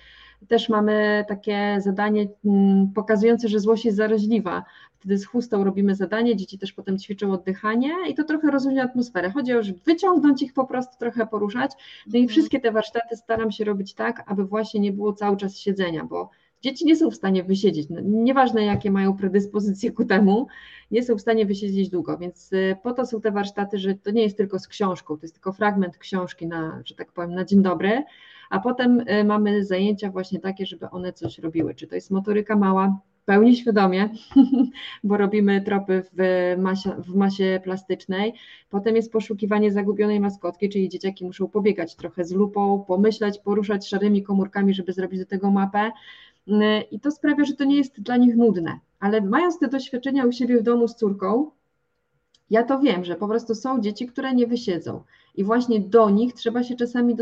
też 0.49 0.69
mamy 0.69 1.25
takie 1.29 1.77
zadanie 1.81 2.29
mm, 2.45 2.93
pokazujące, 2.95 3.49
że 3.49 3.61
złość 3.61 3.85
jest 3.85 3.97
zaraźliwa. 3.97 4.65
Wtedy 4.99 5.19
z 5.19 5.27
chustą 5.27 5.65
robimy 5.65 5.95
zadanie, 5.95 6.37
dzieci 6.37 6.59
też 6.59 6.73
potem 6.73 6.99
ćwiczą 6.99 7.33
oddychanie 7.33 7.93
i 8.09 8.15
to 8.15 8.25
trochę 8.25 8.51
rozluźnia 8.51 8.85
atmosferę. 8.85 9.31
Chodzi 9.31 9.55
o, 9.55 9.63
żeby 9.63 9.79
wyciągnąć 9.87 10.43
ich 10.43 10.53
po 10.53 10.67
prostu, 10.67 10.99
trochę 10.99 11.27
poruszać. 11.27 11.73
No 12.07 12.13
i 12.19 12.23
mhm. 12.23 12.29
wszystkie 12.29 12.61
te 12.61 12.73
warsztaty 12.73 13.17
staram 13.17 13.53
się 13.53 13.65
robić 13.65 13.95
tak, 13.95 14.25
aby 14.27 14.45
właśnie 14.45 14.81
nie 14.81 14.93
było 14.93 15.13
cały 15.13 15.37
czas 15.37 15.57
siedzenia, 15.57 16.05
bo 16.05 16.31
Dzieci 16.63 16.87
nie 16.87 16.97
są 16.97 17.11
w 17.11 17.15
stanie 17.15 17.45
wysiedzieć, 17.45 17.89
no, 17.91 18.01
nieważne 18.05 18.65
jakie 18.65 18.91
mają 18.91 19.17
predyspozycje 19.17 19.93
ku 19.93 20.05
temu, 20.05 20.47
nie 20.91 21.03
są 21.03 21.17
w 21.17 21.21
stanie 21.21 21.47
wysiedzieć 21.47 21.89
długo, 21.89 22.19
więc 22.19 22.53
y, 22.53 22.77
po 22.83 22.93
to 22.93 23.07
są 23.07 23.21
te 23.21 23.31
warsztaty, 23.31 23.79
że 23.79 23.95
to 23.95 24.11
nie 24.11 24.23
jest 24.23 24.37
tylko 24.37 24.59
z 24.59 24.69
książką, 24.69 25.17
to 25.17 25.23
jest 25.23 25.35
tylko 25.35 25.53
fragment 25.53 25.99
książki 25.99 26.47
na, 26.47 26.83
że 26.85 26.95
tak 26.95 27.13
powiem, 27.13 27.35
na 27.35 27.45
dzień 27.45 27.63
dobry, 27.63 28.05
a 28.51 28.61
potem 28.61 29.01
y, 29.01 29.25
mamy 29.25 29.65
zajęcia 29.65 30.11
właśnie 30.11 30.41
takie, 30.41 30.67
żeby 30.67 30.91
one 30.91 31.13
coś 31.13 31.39
robiły, 31.39 31.75
czy 31.75 31.87
to 31.87 31.95
jest 31.95 32.11
motoryka 32.11 32.57
mała, 32.57 33.01
pełni 33.29 33.57
świadomie, 33.57 34.09
bo 35.05 35.17
robimy 35.17 35.61
tropy 35.61 36.03
w 36.13 36.57
masie, 36.59 36.91
w 36.91 37.15
masie 37.15 37.61
plastycznej. 37.65 38.35
Potem 38.71 38.97
jest 38.97 39.13
poszukiwanie 39.13 39.73
zagubionej 39.73 40.21
maskotki, 40.21 40.69
czyli 40.69 40.89
dzieciaki 40.89 41.25
muszą 41.25 41.49
pobiegać 41.49 41.97
trochę 41.97 42.25
z 42.25 42.33
lupą, 42.33 42.85
pomyśleć, 42.87 43.39
poruszać 43.39 43.89
szarymi 43.89 44.23
komórkami, 44.23 44.75
żeby 44.75 44.93
zrobić 44.93 45.21
do 45.21 45.27
tego 45.27 45.51
mapę. 45.51 45.91
I 46.91 47.01
to 47.01 47.11
sprawia, 47.11 47.45
że 47.45 47.55
to 47.55 47.65
nie 47.65 47.77
jest 47.77 48.01
dla 48.01 48.17
nich 48.17 48.37
nudne. 48.37 48.79
Ale 49.01 49.21
mając 49.21 49.59
te 49.59 49.69
doświadczenia 49.69 50.27
u 50.27 50.33
siebie 50.33 50.59
w 50.59 50.63
domu 50.63 50.89
z 50.89 50.95
córką, 50.95 51.51
ja 52.51 52.63
to 52.63 52.81
wiem, 52.81 53.05
że 53.05 53.17
po 53.17 53.29
prostu 53.29 53.55
są 53.55 53.81
dzieci, 53.81 54.07
które 54.07 54.35
nie 54.35 54.47
wysiedzą. 54.47 55.03
I 55.35 55.45
właśnie 55.45 55.81
do 55.81 56.11
nich 56.11 56.35
trzeba 56.35 56.63
się 56.63 56.77
czasami 56.77 57.17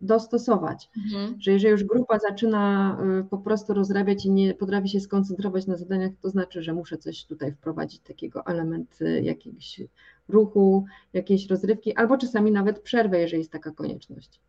dostosować. 0.00 0.90
Mhm. 0.96 1.40
Że 1.40 1.52
jeżeli 1.52 1.72
już 1.72 1.84
grupa 1.84 2.18
zaczyna 2.18 2.96
y, 3.20 3.24
po 3.24 3.38
prostu 3.38 3.74
rozrabiać 3.74 4.26
i 4.26 4.30
nie 4.30 4.54
potrafi 4.54 4.88
się 4.88 5.00
skoncentrować 5.00 5.66
na 5.66 5.76
zadaniach, 5.76 6.12
to 6.20 6.30
znaczy, 6.30 6.62
że 6.62 6.74
muszę 6.74 6.98
coś 6.98 7.24
tutaj 7.24 7.52
wprowadzić, 7.52 8.00
takiego 8.00 8.46
element 8.46 9.02
y, 9.02 9.22
jakiegoś 9.22 9.80
ruchu, 10.28 10.84
jakiejś 11.12 11.46
rozrywki, 11.46 11.96
albo 11.96 12.18
czasami 12.18 12.52
nawet 12.52 12.80
przerwę, 12.80 13.20
jeżeli 13.20 13.40
jest 13.40 13.52
taka 13.52 13.70
konieczność. 13.70 14.40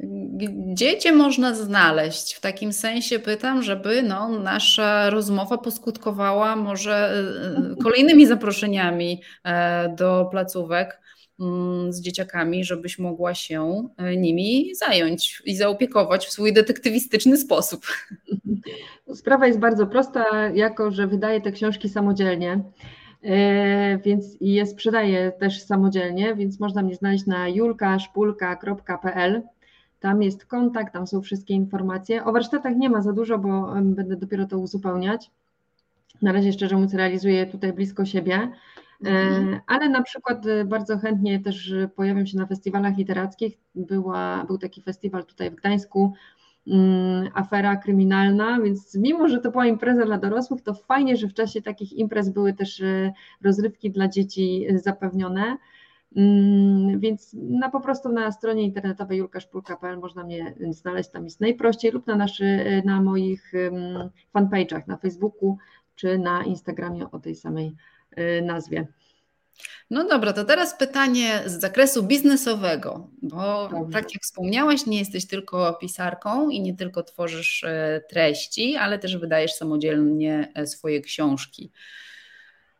Gdzie 0.00 0.98
cię 0.98 1.12
można 1.12 1.54
znaleźć? 1.54 2.34
W 2.34 2.40
takim 2.40 2.72
sensie 2.72 3.18
pytam, 3.18 3.62
żeby 3.62 4.02
no, 4.02 4.28
nasza 4.28 5.10
rozmowa 5.10 5.58
poskutkowała 5.58 6.56
może 6.56 7.24
e, 7.72 7.82
kolejnymi 7.82 8.26
zaproszeniami 8.26 9.22
e, 9.44 9.88
do 9.88 10.28
placówek 10.30 11.00
mm, 11.40 11.92
z 11.92 12.00
dzieciakami, 12.00 12.64
żebyś 12.64 12.98
mogła 12.98 13.34
się 13.34 13.88
e, 13.96 14.16
nimi 14.16 14.74
zająć 14.74 15.42
i 15.44 15.56
zaopiekować 15.56 16.26
w 16.26 16.32
swój 16.32 16.52
detektywistyczny 16.52 17.36
sposób. 17.36 17.86
Sprawa 19.14 19.46
jest 19.46 19.58
bardzo 19.58 19.86
prosta, 19.86 20.48
jako 20.54 20.90
że 20.90 21.06
wydaję 21.06 21.40
te 21.40 21.52
książki 21.52 21.88
samodzielnie 21.88 22.60
więc 24.04 24.40
i 24.40 24.52
je 24.52 24.66
sprzedaję 24.66 25.32
też 25.32 25.62
samodzielnie, 25.62 26.34
więc 26.34 26.60
można 26.60 26.82
mnie 26.82 26.94
znaleźć 26.94 27.26
na 27.26 27.48
julkaszpulka.pl 27.48 29.42
tam 30.04 30.22
jest 30.22 30.46
kontakt, 30.46 30.92
tam 30.92 31.06
są 31.06 31.22
wszystkie 31.22 31.54
informacje. 31.54 32.24
O 32.24 32.32
warsztatach 32.32 32.76
nie 32.76 32.90
ma 32.90 33.02
za 33.02 33.12
dużo, 33.12 33.38
bo 33.38 33.74
będę 33.82 34.16
dopiero 34.16 34.46
to 34.46 34.58
uzupełniać. 34.58 35.30
Na 36.22 36.32
razie 36.32 36.52
szczerze 36.52 36.74
mówiąc 36.74 36.94
realizuję 36.94 37.46
tutaj 37.46 37.72
blisko 37.72 38.04
siebie, 38.04 38.50
Mhm. 39.04 39.60
Ale 39.66 39.88
na 39.88 40.02
przykład 40.02 40.44
bardzo 40.66 40.98
chętnie 40.98 41.40
też 41.40 41.74
pojawiam 41.96 42.26
się 42.26 42.38
na 42.38 42.46
festiwalach 42.46 42.96
literackich. 42.96 43.58
Była, 43.74 44.44
był 44.44 44.58
taki 44.58 44.82
festiwal 44.82 45.24
tutaj 45.24 45.50
w 45.50 45.54
Gdańsku, 45.54 46.12
Mm, 46.66 47.30
afera 47.34 47.76
kryminalna, 47.76 48.60
więc 48.60 48.94
mimo, 48.94 49.28
że 49.28 49.38
to 49.38 49.50
była 49.50 49.66
impreza 49.66 50.04
dla 50.04 50.18
dorosłych, 50.18 50.62
to 50.62 50.74
fajnie, 50.74 51.16
że 51.16 51.28
w 51.28 51.34
czasie 51.34 51.62
takich 51.62 51.92
imprez 51.92 52.28
były 52.28 52.52
też 52.52 52.80
e, 52.80 53.12
rozrywki 53.42 53.90
dla 53.90 54.08
dzieci 54.08 54.66
zapewnione. 54.74 55.56
Mm, 56.16 57.00
więc 57.00 57.30
na 57.34 57.70
po 57.70 57.80
prostu 57.80 58.08
na 58.08 58.32
stronie 58.32 58.62
internetowej 58.62 59.18
julkaszpulka.pl 59.18 59.98
można 59.98 60.24
mnie 60.24 60.54
znaleźć, 60.70 61.10
tam 61.10 61.24
jest 61.24 61.40
najprościej 61.40 61.92
lub 61.92 62.06
na, 62.06 62.16
naszy, 62.16 62.82
na 62.84 63.02
moich 63.02 63.52
fanpage'ach 64.34 64.82
na 64.86 64.96
Facebooku 64.96 65.58
czy 65.94 66.18
na 66.18 66.44
Instagramie 66.44 67.10
o 67.10 67.18
tej 67.18 67.34
samej 67.34 67.76
e, 68.10 68.42
nazwie. 68.42 68.86
No 69.90 70.08
dobra, 70.08 70.32
to 70.32 70.44
teraz 70.44 70.78
pytanie 70.78 71.42
z 71.46 71.60
zakresu 71.60 72.02
biznesowego, 72.02 73.08
bo 73.22 73.68
Dobrze. 73.68 73.92
tak 73.92 74.14
jak 74.14 74.22
wspomniałaś, 74.22 74.86
nie 74.86 74.98
jesteś 74.98 75.26
tylko 75.26 75.74
pisarką 75.74 76.50
i 76.50 76.60
nie 76.60 76.76
tylko 76.76 77.02
tworzysz 77.02 77.64
e, 77.64 78.00
treści, 78.10 78.76
ale 78.76 78.98
też 78.98 79.16
wydajesz 79.16 79.52
samodzielnie 79.52 80.52
e, 80.54 80.66
swoje 80.66 81.00
książki. 81.00 81.70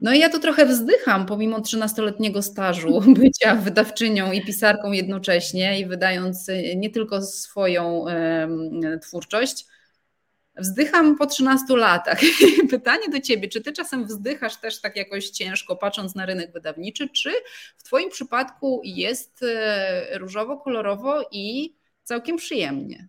No 0.00 0.14
i 0.14 0.18
ja 0.18 0.28
tu 0.28 0.40
trochę 0.40 0.66
wzdycham, 0.66 1.26
pomimo 1.26 1.58
13-letniego 1.58 2.42
stażu 2.42 3.00
bycia 3.20 3.54
wydawczynią 3.54 4.32
i 4.32 4.44
pisarką 4.44 4.92
jednocześnie 4.92 5.80
i 5.80 5.86
wydając 5.86 6.48
e, 6.48 6.76
nie 6.76 6.90
tylko 6.90 7.22
swoją 7.22 8.04
twórczość, 9.02 9.66
Wzdycham 10.56 11.16
po 11.16 11.26
13 11.26 11.76
latach. 11.76 12.20
Pytanie 12.70 13.08
do 13.08 13.20
Ciebie, 13.20 13.48
czy 13.48 13.60
Ty 13.60 13.72
czasem 13.72 14.04
wzdychasz 14.04 14.60
też 14.60 14.80
tak 14.80 14.96
jakoś 14.96 15.30
ciężko, 15.30 15.76
patrząc 15.76 16.14
na 16.14 16.26
rynek 16.26 16.52
wydawniczy, 16.52 17.08
czy 17.08 17.30
w 17.76 17.82
Twoim 17.82 18.10
przypadku 18.10 18.80
jest 18.84 19.42
e, 19.42 20.18
różowo, 20.18 20.56
kolorowo 20.56 21.28
i 21.32 21.74
całkiem 22.02 22.36
przyjemnie? 22.36 23.08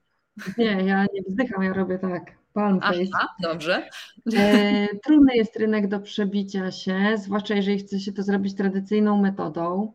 Nie, 0.57 0.65
ja 0.65 1.05
nie 1.13 1.21
wzdycham, 1.27 1.63
ja 1.63 1.73
robię 1.73 1.99
tak. 1.99 2.44
Palm 2.55 2.79
face. 2.81 2.99
Aha, 3.13 3.35
dobrze. 3.41 3.89
E, 4.35 4.87
trudny 5.03 5.35
jest 5.35 5.55
rynek 5.55 5.87
do 5.87 5.99
przebicia 5.99 6.71
się, 6.71 7.17
zwłaszcza 7.17 7.55
jeżeli 7.55 7.79
chce 7.79 7.99
się 7.99 8.11
to 8.11 8.23
zrobić 8.23 8.55
tradycyjną 8.55 9.21
metodą. 9.21 9.93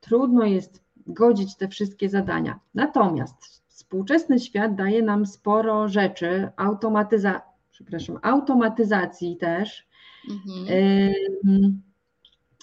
Trudno 0.00 0.44
jest 0.44 0.84
godzić 1.06 1.56
te 1.56 1.68
wszystkie 1.68 2.08
zadania. 2.08 2.60
Natomiast 2.74 3.62
współczesny 3.68 4.38
świat 4.38 4.74
daje 4.74 5.02
nam 5.02 5.26
sporo 5.26 5.88
rzeczy, 5.88 6.48
automatyza, 6.56 7.42
przepraszam, 7.70 8.18
automatyzacji 8.22 9.36
też, 9.36 9.88
mhm. 10.30 11.82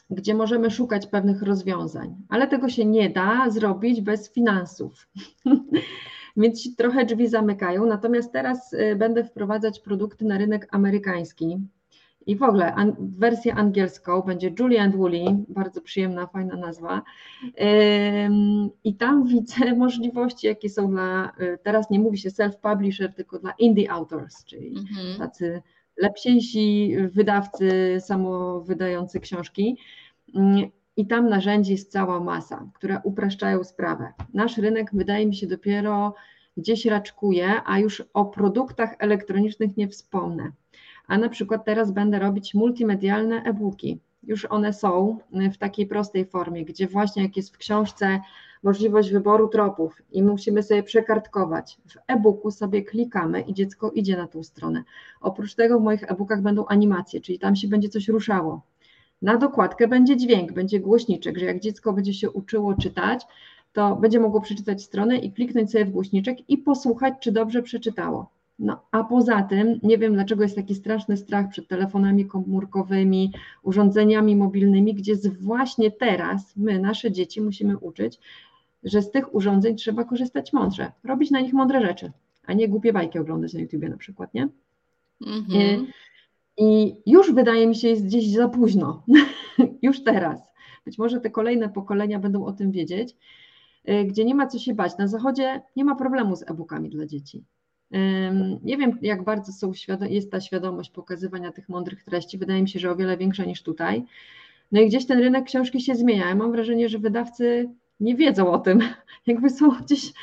gdzie 0.09 0.35
możemy 0.35 0.71
szukać 0.71 1.07
pewnych 1.07 1.41
rozwiązań, 1.41 2.15
ale 2.29 2.47
tego 2.47 2.69
się 2.69 2.85
nie 2.85 3.09
da 3.09 3.49
zrobić 3.49 4.01
bez 4.01 4.33
finansów. 4.33 5.07
Więc 6.37 6.75
trochę 6.75 7.05
drzwi 7.05 7.27
zamykają. 7.27 7.85
Natomiast 7.85 8.33
teraz 8.33 8.73
y, 8.73 8.95
będę 8.95 9.23
wprowadzać 9.23 9.79
produkty 9.79 10.25
na 10.25 10.37
rynek 10.37 10.67
amerykański. 10.71 11.57
I 12.27 12.35
w 12.35 12.43
ogóle 12.43 12.73
an, 12.73 12.95
wersję 12.99 13.55
angielską 13.55 14.21
będzie 14.21 14.53
Julie 14.59 14.81
and 14.81 14.95
Woolly, 14.95 15.25
bardzo 15.49 15.81
przyjemna, 15.81 16.27
fajna 16.27 16.55
nazwa. 16.55 17.01
I 18.83 18.95
tam 18.95 19.23
widzę 19.27 19.75
możliwości, 19.75 20.47
jakie 20.47 20.69
są 20.69 20.91
dla, 20.91 21.31
y, 21.41 21.57
teraz 21.63 21.89
nie 21.89 21.99
mówi 21.99 22.17
się 22.17 22.29
self-publisher, 22.29 23.13
tylko 23.13 23.39
dla 23.39 23.53
indie 23.59 23.91
authors, 23.91 24.45
czyli 24.45 24.77
mhm. 24.77 25.17
tacy 25.17 25.61
lepsiejsi 25.97 26.95
wydawcy 27.11 27.97
samowydający 27.99 29.19
książki. 29.19 29.77
I 30.97 31.07
tam 31.07 31.29
narzędzi 31.29 31.71
jest 31.71 31.91
cała 31.91 32.19
masa, 32.19 32.69
które 32.73 33.01
upraszczają 33.03 33.63
sprawę. 33.63 34.13
Nasz 34.33 34.57
rynek 34.57 34.89
wydaje 34.93 35.27
mi 35.27 35.35
się 35.35 35.47
dopiero 35.47 36.15
gdzieś 36.57 36.85
raczkuje, 36.85 37.61
a 37.65 37.79
już 37.79 38.03
o 38.13 38.25
produktach 38.25 38.95
elektronicznych 38.99 39.77
nie 39.77 39.87
wspomnę 39.87 40.51
a 41.07 41.17
na 41.17 41.29
przykład 41.29 41.65
teraz 41.65 41.91
będę 41.91 42.19
robić 42.19 42.53
multimedialne 42.53 43.43
e-booki. 43.43 43.99
Już 44.23 44.45
one 44.45 44.73
są 44.73 45.17
w 45.53 45.57
takiej 45.57 45.87
prostej 45.87 46.25
formie, 46.25 46.65
gdzie 46.65 46.87
właśnie 46.87 47.23
jak 47.23 47.37
jest 47.37 47.55
w 47.55 47.57
książce 47.57 48.19
możliwość 48.63 49.11
wyboru 49.11 49.47
tropów 49.47 50.01
i 50.11 50.23
musimy 50.23 50.63
sobie 50.63 50.83
przekartkować. 50.83 51.77
W 51.85 51.97
e-booku 52.07 52.51
sobie 52.51 52.81
klikamy 52.81 53.41
i 53.41 53.53
dziecko 53.53 53.91
idzie 53.91 54.17
na 54.17 54.27
tą 54.27 54.43
stronę. 54.43 54.83
Oprócz 55.21 55.55
tego 55.55 55.79
w 55.79 55.83
moich 55.83 56.11
e-bookach 56.11 56.41
będą 56.41 56.65
animacje, 56.65 57.21
czyli 57.21 57.39
tam 57.39 57.55
się 57.55 57.67
będzie 57.67 57.89
coś 57.89 58.07
ruszało. 58.07 58.61
Na 59.21 59.37
dokładkę 59.37 59.87
będzie 59.87 60.17
dźwięk, 60.17 60.51
będzie 60.51 60.79
głośniczek, 60.79 61.37
że 61.37 61.45
jak 61.45 61.59
dziecko 61.59 61.93
będzie 61.93 62.13
się 62.13 62.31
uczyło 62.31 62.73
czytać, 62.73 63.25
to 63.73 63.95
będzie 63.95 64.19
mogło 64.19 64.41
przeczytać 64.41 64.83
stronę 64.83 65.17
i 65.17 65.31
kliknąć 65.31 65.71
sobie 65.71 65.85
w 65.85 65.91
głośniczek 65.91 66.49
i 66.49 66.57
posłuchać, 66.57 67.13
czy 67.19 67.31
dobrze 67.31 67.61
przeczytało. 67.61 68.29
No, 68.59 68.81
a 68.91 69.03
poza 69.03 69.41
tym, 69.41 69.79
nie 69.83 69.97
wiem 69.97 70.13
dlaczego 70.13 70.43
jest 70.43 70.55
taki 70.55 70.75
straszny 70.75 71.17
strach 71.17 71.49
przed 71.49 71.67
telefonami 71.67 72.25
komórkowymi, 72.25 73.33
urządzeniami 73.63 74.35
mobilnymi, 74.35 74.93
gdzie 74.93 75.15
właśnie 75.39 75.91
teraz 75.91 76.55
my, 76.55 76.79
nasze 76.79 77.11
dzieci, 77.11 77.41
musimy 77.41 77.77
uczyć, 77.77 78.19
że 78.83 79.01
z 79.01 79.11
tych 79.11 79.35
urządzeń 79.35 79.75
trzeba 79.75 80.03
korzystać 80.03 80.53
mądrze, 80.53 80.91
robić 81.03 81.31
na 81.31 81.39
nich 81.39 81.53
mądre 81.53 81.81
rzeczy, 81.81 82.11
a 82.45 82.53
nie 82.53 82.69
głupie 82.69 82.93
bajki 82.93 83.19
oglądać 83.19 83.53
na 83.53 83.59
YouTubie 83.59 83.89
na 83.89 83.97
przykład, 83.97 84.33
nie? 84.33 84.49
Mhm. 85.27 85.87
I 86.57 86.95
już 87.05 87.33
wydaje 87.33 87.67
mi 87.67 87.75
się, 87.75 87.87
jest 87.87 88.05
gdzieś 88.05 88.31
za 88.31 88.49
późno, 88.49 89.03
już 89.81 90.03
teraz. 90.03 90.41
Być 90.85 90.97
może 90.97 91.19
te 91.19 91.29
kolejne 91.29 91.69
pokolenia 91.69 92.19
będą 92.19 92.45
o 92.45 92.53
tym 92.53 92.71
wiedzieć, 92.71 93.15
y, 93.89 94.05
gdzie 94.05 94.25
nie 94.25 94.35
ma 94.35 94.47
co 94.47 94.59
się 94.59 94.73
bać. 94.73 94.97
Na 94.97 95.07
zachodzie 95.07 95.61
nie 95.75 95.85
ma 95.85 95.95
problemu 95.95 96.35
z 96.35 96.49
e-bookami 96.49 96.89
dla 96.89 97.05
dzieci. 97.05 97.43
Nie 98.63 98.77
wiem, 98.77 98.97
jak 99.01 99.23
bardzo 99.23 99.51
są 99.51 99.71
jest 100.09 100.31
ta 100.31 100.41
świadomość 100.41 100.91
pokazywania 100.91 101.51
tych 101.51 101.69
mądrych 101.69 102.03
treści. 102.03 102.37
Wydaje 102.37 102.61
mi 102.61 102.69
się, 102.69 102.79
że 102.79 102.91
o 102.91 102.95
wiele 102.95 103.17
większa 103.17 103.45
niż 103.45 103.63
tutaj. 103.63 104.05
No 104.71 104.81
i 104.81 104.87
gdzieś 104.87 105.05
ten 105.05 105.19
rynek 105.19 105.45
książki 105.45 105.81
się 105.81 105.95
zmienia. 105.95 106.29
Ja 106.29 106.35
mam 106.35 106.51
wrażenie, 106.51 106.89
że 106.89 106.99
wydawcy 106.99 107.69
nie 107.99 108.15
wiedzą 108.15 108.51
o 108.51 108.59
tym, 108.59 108.79
jakby 109.27 109.49
są 109.49 109.69
gdzieś 109.69 110.13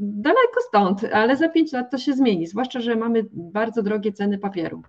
daleko 0.00 0.60
stąd, 0.68 1.04
ale 1.04 1.36
za 1.36 1.48
pięć 1.48 1.72
lat 1.72 1.90
to 1.90 1.98
się 1.98 2.12
zmieni, 2.12 2.46
zwłaszcza, 2.46 2.80
że 2.80 2.96
mamy 2.96 3.26
bardzo 3.32 3.82
drogie 3.82 4.12
ceny 4.12 4.38
papieru. 4.38 4.82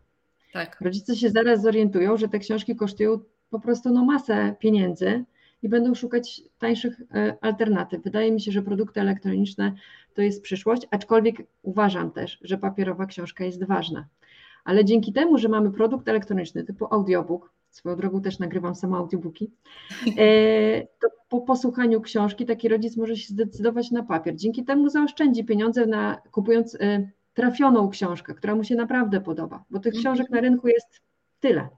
Tak. 0.54 0.82
Rodzice 0.82 1.16
się 1.16 1.30
zaraz 1.30 1.62
zorientują, 1.62 2.18
że 2.18 2.28
te 2.28 2.40
książki 2.40 2.76
kosztują 2.76 3.20
po 3.50 3.60
prostu 3.60 3.90
no 3.90 4.06
masę 4.06 4.56
pieniędzy 4.60 5.26
i 5.64 5.70
będą 5.70 5.96
szukać 5.96 6.42
tańszych 6.60 7.02
e, 7.14 7.38
alternatyw. 7.42 8.04
Wydaje 8.04 8.32
mi 8.32 8.42
się, 8.42 8.52
że 8.52 8.62
produkty 8.62 9.02
elektroniczne 9.02 9.74
to 10.14 10.22
jest 10.22 10.42
przyszłość, 10.42 10.88
aczkolwiek 10.92 11.36
uważam 11.62 12.12
też, 12.12 12.40
że 12.42 12.58
papierowa 12.58 13.06
książka 13.06 13.44
jest 13.46 13.64
ważna. 13.64 14.08
Ale 14.66 14.86
dzięki 14.86 15.14
temu, 15.14 15.38
że 15.38 15.50
mamy 15.50 15.72
produkt 15.72 16.08
elektroniczny 16.08 16.64
typu 16.64 16.88
audiobook, 16.94 17.54
swoją 17.70 17.96
drogą 17.96 18.22
też 18.22 18.40
nagrywam 18.40 18.76
sama 18.76 18.98
audiobooki, 18.98 19.52
e, 20.18 20.82
to 20.82 21.08
po 21.30 21.42
posłuchaniu 21.42 22.02
książki 22.02 22.46
taki 22.46 22.68
rodzic 22.70 22.98
może 22.98 23.18
się 23.18 23.28
zdecydować 23.28 23.92
na 23.92 24.04
papier. 24.04 24.36
Dzięki 24.36 24.66
temu 24.66 24.90
zaoszczędzi 24.90 25.46
pieniądze 25.46 25.86
na 25.86 26.22
kupując 26.32 26.78
e, 26.82 27.10
trafioną 27.38 27.90
książkę, 27.90 28.34
która 28.34 28.56
mu 28.56 28.64
się 28.64 28.76
naprawdę 28.76 29.22
podoba, 29.22 29.64
bo 29.70 29.80
tych 29.80 29.94
książek 29.94 30.30
na 30.30 30.42
rynku 30.42 30.68
jest 30.68 31.02
tyle 31.40 31.70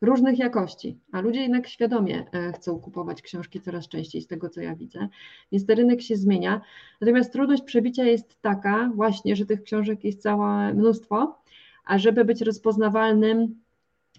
różnych 0.00 0.38
jakości, 0.38 0.98
a 1.12 1.20
ludzie 1.20 1.40
jednak 1.40 1.68
świadomie 1.68 2.26
e, 2.32 2.52
chcą 2.52 2.80
kupować 2.80 3.22
książki 3.22 3.60
coraz 3.60 3.88
częściej, 3.88 4.22
z 4.22 4.26
tego 4.26 4.48
co 4.48 4.60
ja 4.60 4.74
widzę, 4.74 5.08
więc 5.52 5.66
ten 5.66 5.76
rynek 5.76 6.02
się 6.02 6.16
zmienia. 6.16 6.60
Natomiast 7.00 7.32
trudność 7.32 7.62
przebicia 7.62 8.04
jest 8.04 8.42
taka 8.42 8.90
właśnie, 8.94 9.36
że 9.36 9.46
tych 9.46 9.62
książek 9.62 10.04
jest 10.04 10.22
całe 10.22 10.74
mnóstwo, 10.74 11.38
a 11.84 11.98
żeby 11.98 12.24
być 12.24 12.40
rozpoznawalnym 12.40 13.62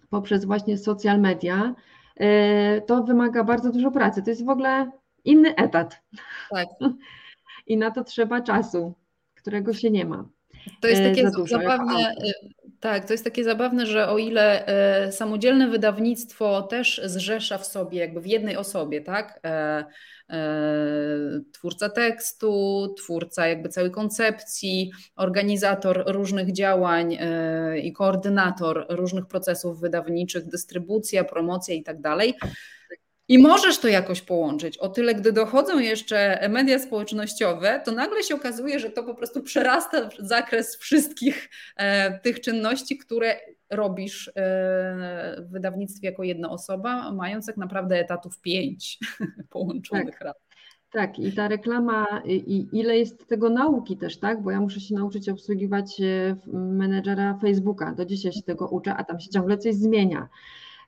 poprzez 0.09 0.45
właśnie 0.45 0.77
social 0.77 1.19
media, 1.19 1.75
e, 2.15 2.81
to 2.81 3.03
wymaga 3.03 3.43
bardzo 3.43 3.71
dużo 3.71 3.91
pracy. 3.91 4.23
To 4.23 4.29
jest 4.29 4.45
w 4.45 4.49
ogóle 4.49 4.91
inny 5.25 5.55
etat. 5.55 6.01
Tak. 6.49 6.67
I 7.67 7.77
na 7.77 7.91
to 7.91 8.03
trzeba 8.03 8.41
czasu, 8.41 8.93
którego 9.35 9.73
się 9.73 9.91
nie 9.91 10.05
ma. 10.05 10.36
To 10.81 10.87
jest 10.87 11.01
e, 11.01 11.09
takie 11.09 11.29
za 11.29 11.45
zabawne, 11.45 12.15
tak, 12.79 13.05
to 13.05 13.13
jest 13.13 13.23
takie 13.23 13.43
zabawne, 13.43 13.85
że 13.85 14.09
o 14.09 14.17
ile 14.17 14.65
e, 14.67 15.11
samodzielne 15.11 15.67
wydawnictwo 15.67 16.61
też 16.61 17.01
zrzesza 17.05 17.57
w 17.57 17.65
sobie, 17.65 17.99
jakby 17.99 18.21
w 18.21 18.27
jednej 18.27 18.57
osobie, 18.57 19.01
tak? 19.01 19.39
E, 19.43 19.85
e, 20.29 20.37
twórca 21.51 21.89
tekstu, 21.89 22.87
twórca 22.97 23.47
jakby 23.47 23.69
całej 23.69 23.91
koncepcji, 23.91 24.91
organizator 25.15 26.03
różnych 26.07 26.51
działań 26.51 27.17
i 27.83 27.93
koordynator 27.93 28.85
różnych 28.89 29.27
procesów 29.27 29.79
wydawniczych, 29.79 30.47
dystrybucja, 30.47 31.23
promocja 31.23 31.75
i 31.75 31.83
tak 31.83 32.01
dalej 32.01 32.33
I 33.29 33.39
możesz 33.39 33.79
to 33.79 33.87
jakoś 33.87 34.21
połączyć. 34.21 34.77
O 34.77 34.89
tyle, 34.89 35.15
gdy 35.15 35.31
dochodzą 35.31 35.79
jeszcze 35.79 36.49
media 36.49 36.79
społecznościowe, 36.79 37.81
to 37.85 37.91
nagle 37.91 38.23
się 38.23 38.35
okazuje, 38.35 38.79
że 38.79 38.89
to 38.89 39.03
po 39.03 39.15
prostu 39.15 39.43
przerasta 39.43 40.09
zakres 40.19 40.77
wszystkich 40.77 41.49
e, 41.75 42.19
tych 42.19 42.41
czynności, 42.41 42.97
które 42.97 43.39
robisz 43.69 44.27
e, 44.27 44.31
w 45.39 45.51
wydawnictwie 45.51 46.07
jako 46.07 46.23
jedna 46.23 46.49
osoba, 46.49 47.11
mając 47.11 47.45
tak 47.45 47.57
naprawdę 47.57 47.99
etatów 47.99 48.41
pięć 48.41 48.99
połączonych 49.49 50.19
tak. 50.19 50.35
Tak, 50.91 51.19
i 51.19 51.31
ta 51.31 51.47
reklama, 51.47 52.21
i 52.25 52.67
ile 52.71 52.97
jest 52.97 53.27
tego 53.27 53.49
nauki 53.49 53.97
też, 53.97 54.19
tak? 54.19 54.41
Bo 54.41 54.51
ja 54.51 54.61
muszę 54.61 54.79
się 54.79 54.95
nauczyć 54.95 55.29
obsługiwać 55.29 56.01
e, 56.01 56.35
menedżera 56.53 57.37
Facebooka. 57.41 57.93
Do 57.93 58.05
dzisiaj 58.05 58.31
się 58.31 58.41
tego 58.41 58.67
uczę, 58.67 58.95
a 58.95 59.03
tam 59.03 59.19
się 59.19 59.29
ciągle 59.29 59.57
coś 59.57 59.75
zmienia 59.75 60.29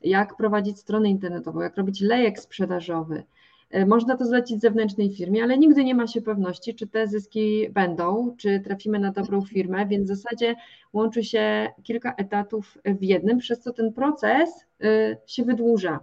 jak 0.01 0.35
prowadzić 0.35 0.79
stronę 0.79 1.09
internetową, 1.09 1.61
jak 1.61 1.77
robić 1.77 2.01
lejek 2.01 2.39
sprzedażowy. 2.39 3.23
E, 3.69 3.85
można 3.85 4.17
to 4.17 4.25
zlecić 4.25 4.61
zewnętrznej 4.61 5.15
firmie, 5.15 5.43
ale 5.43 5.57
nigdy 5.57 5.83
nie 5.83 5.95
ma 5.95 6.07
się 6.07 6.21
pewności, 6.21 6.75
czy 6.75 6.87
te 6.87 7.07
zyski 7.07 7.69
będą, 7.69 8.35
czy 8.37 8.59
trafimy 8.59 8.99
na 8.99 9.11
dobrą 9.11 9.41
firmę, 9.41 9.85
więc 9.85 10.11
w 10.11 10.15
zasadzie 10.15 10.55
łączy 10.93 11.23
się 11.23 11.67
kilka 11.83 12.13
etatów 12.17 12.77
w 12.85 13.03
jednym, 13.03 13.37
przez 13.37 13.59
co 13.59 13.73
ten 13.73 13.93
proces 13.93 14.65
e, 14.83 15.17
się 15.27 15.43
wydłuża. 15.43 15.99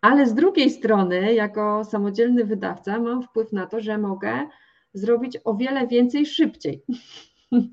Ale 0.00 0.26
z 0.26 0.34
drugiej 0.34 0.70
strony, 0.70 1.34
jako 1.34 1.84
samodzielny 1.84 2.44
wydawca, 2.44 2.98
mam 3.00 3.22
wpływ 3.22 3.52
na 3.52 3.66
to, 3.66 3.80
że 3.80 3.98
mogę 3.98 4.32
zrobić 4.94 5.38
o 5.44 5.54
wiele 5.54 5.86
więcej 5.86 6.26
szybciej. 6.26 6.82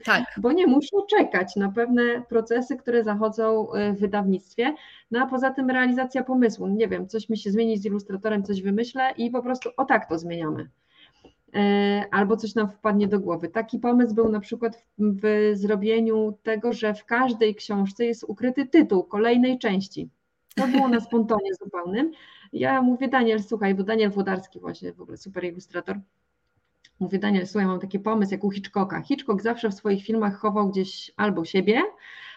Tak. 0.05 0.23
Bo 0.41 0.51
nie 0.51 0.67
muszą 0.67 0.97
czekać 1.09 1.55
na 1.55 1.71
pewne 1.71 2.21
procesy, 2.29 2.77
które 2.77 3.03
zachodzą 3.03 3.73
e, 3.73 3.93
w 3.93 3.99
wydawnictwie. 3.99 4.75
No 5.11 5.19
a 5.19 5.25
poza 5.25 5.51
tym 5.51 5.69
realizacja 5.69 6.23
pomysłu. 6.23 6.67
Nie 6.67 6.87
wiem, 6.87 7.07
coś 7.07 7.29
mi 7.29 7.37
się 7.37 7.51
zmieni 7.51 7.77
z 7.77 7.85
ilustratorem, 7.85 8.43
coś 8.43 8.61
wymyślę 8.61 9.11
i 9.17 9.31
po 9.31 9.43
prostu 9.43 9.69
o 9.77 9.85
tak 9.85 10.09
to 10.09 10.19
zmieniamy. 10.19 10.69
E, 11.55 12.05
albo 12.11 12.37
coś 12.37 12.55
nam 12.55 12.69
wpadnie 12.69 13.07
do 13.07 13.19
głowy. 13.19 13.47
Taki 13.47 13.79
pomysł 13.79 14.15
był 14.15 14.29
na 14.29 14.39
przykład 14.39 14.85
w, 14.97 15.21
w 15.21 15.57
zrobieniu 15.57 16.37
tego, 16.43 16.73
że 16.73 16.93
w 16.93 17.05
każdej 17.05 17.55
książce 17.55 18.05
jest 18.05 18.23
ukryty 18.27 18.65
tytuł 18.65 19.03
kolejnej 19.03 19.59
części. 19.59 20.09
To 20.55 20.67
było 20.67 20.87
na 20.87 20.99
spontonie 21.09 21.49
zupełnym. 21.63 22.11
Ja 22.53 22.81
mówię, 22.81 23.07
Daniel, 23.07 23.43
słuchaj, 23.43 23.75
bo 23.75 23.83
Daniel 23.83 24.11
Włodarski 24.11 24.59
właśnie, 24.59 24.93
w 24.93 25.01
ogóle 25.01 25.17
super 25.17 25.43
ilustrator, 25.43 25.99
Mówię, 26.99 27.19
Daniel, 27.19 27.47
słuchaj, 27.47 27.67
mam 27.67 27.79
taki 27.79 27.99
pomysł 27.99 28.31
jak 28.31 28.43
u 28.43 28.51
Hitchcocka. 28.51 29.01
Hitchcock 29.01 29.41
zawsze 29.41 29.69
w 29.69 29.73
swoich 29.73 30.03
filmach 30.03 30.35
chował 30.35 30.69
gdzieś 30.69 31.11
albo 31.17 31.45
siebie, 31.45 31.81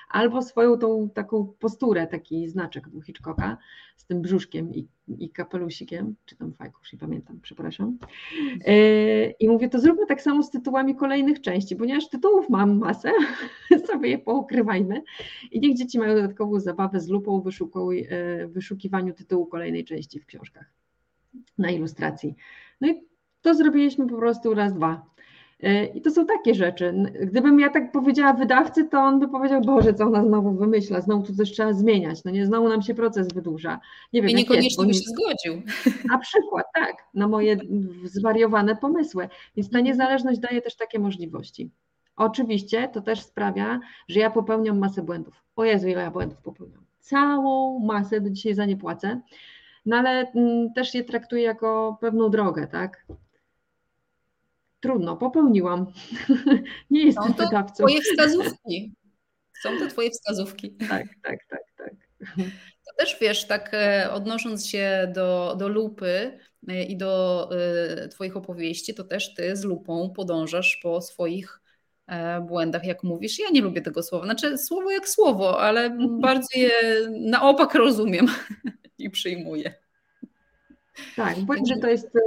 albo 0.08 0.42
swoją 0.42 0.78
tą 0.78 1.10
taką 1.14 1.54
posturę, 1.58 2.06
taki 2.06 2.48
znaczek 2.48 2.88
u 2.94 3.00
Hitchcocka 3.00 3.58
z 3.96 4.06
tym 4.06 4.22
brzuszkiem 4.22 4.74
i, 4.74 4.88
i 5.18 5.30
kapelusikiem, 5.30 6.14
czy 6.24 6.36
tam 6.36 6.52
fajkusz, 6.52 6.92
nie 6.92 6.98
pamiętam, 6.98 7.40
przepraszam. 7.42 7.98
Yy, 8.66 9.34
I 9.40 9.48
mówię, 9.48 9.68
to 9.68 9.80
zróbmy 9.80 10.06
tak 10.06 10.22
samo 10.22 10.42
z 10.42 10.50
tytułami 10.50 10.96
kolejnych 10.96 11.40
części, 11.40 11.76
ponieważ 11.76 12.08
tytułów 12.08 12.50
mam 12.50 12.78
masę, 12.78 13.12
sobie 13.90 14.08
je 14.08 14.18
poukrywajmy 14.18 15.02
i 15.50 15.60
niech 15.60 15.76
dzieci 15.76 15.98
mają 15.98 16.14
dodatkową 16.14 16.60
zabawę 16.60 17.00
z 17.00 17.08
lupą 17.08 17.40
w 17.40 17.50
yy, 17.92 18.48
wyszukiwaniu 18.48 19.14
tytułu 19.14 19.46
kolejnej 19.46 19.84
części 19.84 20.20
w 20.20 20.26
książkach 20.26 20.72
na 21.58 21.70
ilustracji. 21.70 22.34
No 22.80 22.88
i 22.88 23.11
to 23.42 23.54
zrobiliśmy 23.54 24.06
po 24.06 24.16
prostu 24.16 24.54
raz, 24.54 24.74
dwa. 24.74 25.12
E, 25.62 25.84
I 25.84 26.02
to 26.02 26.10
są 26.10 26.26
takie 26.26 26.54
rzeczy. 26.54 26.94
Gdybym 27.20 27.60
ja 27.60 27.70
tak 27.70 27.92
powiedziała 27.92 28.32
wydawcy, 28.32 28.84
to 28.84 28.98
on 28.98 29.20
by 29.20 29.28
powiedział, 29.28 29.60
Boże, 29.60 29.94
co 29.94 30.04
ona 30.04 30.24
znowu 30.24 30.52
wymyśla, 30.52 31.00
znowu 31.00 31.26
tu 31.26 31.34
coś 31.34 31.52
trzeba 31.52 31.72
zmieniać, 31.72 32.24
no 32.24 32.30
nie, 32.30 32.46
znowu 32.46 32.68
nam 32.68 32.82
się 32.82 32.94
proces 32.94 33.28
wydłuża. 33.34 33.80
Nie 34.12 34.22
wiem, 34.22 34.30
I 34.30 34.34
niekoniecznie 34.34 34.86
by 34.86 34.94
się 34.94 35.00
zgodził. 35.00 35.62
Na 36.12 36.18
przykład, 36.18 36.66
tak, 36.74 36.96
na 37.14 37.28
moje 37.28 37.56
zwariowane 38.04 38.76
pomysły. 38.76 39.28
Więc 39.56 39.70
ta 39.70 39.80
niezależność 39.80 40.38
daje 40.40 40.62
też 40.62 40.76
takie 40.76 40.98
możliwości. 40.98 41.70
Oczywiście 42.16 42.88
to 42.88 43.00
też 43.00 43.20
sprawia, 43.20 43.80
że 44.08 44.20
ja 44.20 44.30
popełniam 44.30 44.78
masę 44.78 45.02
błędów. 45.02 45.42
O 45.56 45.64
Jezu, 45.64 45.88
ile 45.88 46.02
ja 46.02 46.10
błędów 46.10 46.38
popełniam. 46.38 46.84
Całą 47.00 47.78
masę, 47.78 48.20
do 48.20 48.30
dzisiaj 48.30 48.54
za 48.54 48.64
nie 48.64 48.76
płacę, 48.76 49.20
no 49.86 49.96
ale 49.96 50.32
mm, 50.32 50.72
też 50.72 50.94
je 50.94 51.04
traktuję 51.04 51.42
jako 51.42 51.98
pewną 52.00 52.30
drogę, 52.30 52.66
tak? 52.66 53.06
Trudno, 54.82 55.16
popełniłam. 55.16 55.86
Nie 56.90 57.04
jestem 57.04 57.24
Są 57.24 57.34
to 57.34 57.44
wydawcą. 57.44 57.84
Twoje 57.84 58.00
wskazówki. 58.12 58.94
Są 59.62 59.78
to 59.78 59.86
Twoje 59.86 60.10
wskazówki. 60.10 60.76
Tak, 60.76 61.06
tak, 61.22 61.38
tak, 61.48 61.62
tak. 61.76 61.94
To 62.86 62.92
też 62.98 63.16
wiesz, 63.20 63.46
tak 63.46 63.70
e, 63.74 64.10
odnosząc 64.12 64.66
się 64.66 65.12
do, 65.14 65.56
do 65.58 65.68
lupy 65.68 66.38
e, 66.68 66.84
i 66.84 66.96
do 66.96 67.48
e, 67.52 68.08
Twoich 68.08 68.36
opowieści, 68.36 68.94
to 68.94 69.04
też 69.04 69.34
Ty 69.34 69.56
z 69.56 69.64
lupą 69.64 70.12
podążasz 70.16 70.80
po 70.82 71.00
swoich 71.00 71.58
błędach, 72.42 72.84
jak 72.84 73.02
mówisz. 73.02 73.38
Ja 73.38 73.50
nie 73.50 73.60
lubię 73.60 73.82
tego 73.82 74.02
słowa. 74.02 74.24
Znaczy, 74.24 74.58
słowo 74.58 74.90
jak 74.90 75.08
słowo, 75.08 75.60
ale 75.60 75.90
bardzo 76.20 76.48
je 76.58 76.70
na 77.10 77.42
opak 77.42 77.74
rozumiem 77.74 78.26
i 78.98 79.10
przyjmuję. 79.10 79.81
Tak, 81.16 81.40
błędy 81.40 81.76
to 81.80 81.88
jest 81.88 82.16
e, 82.16 82.20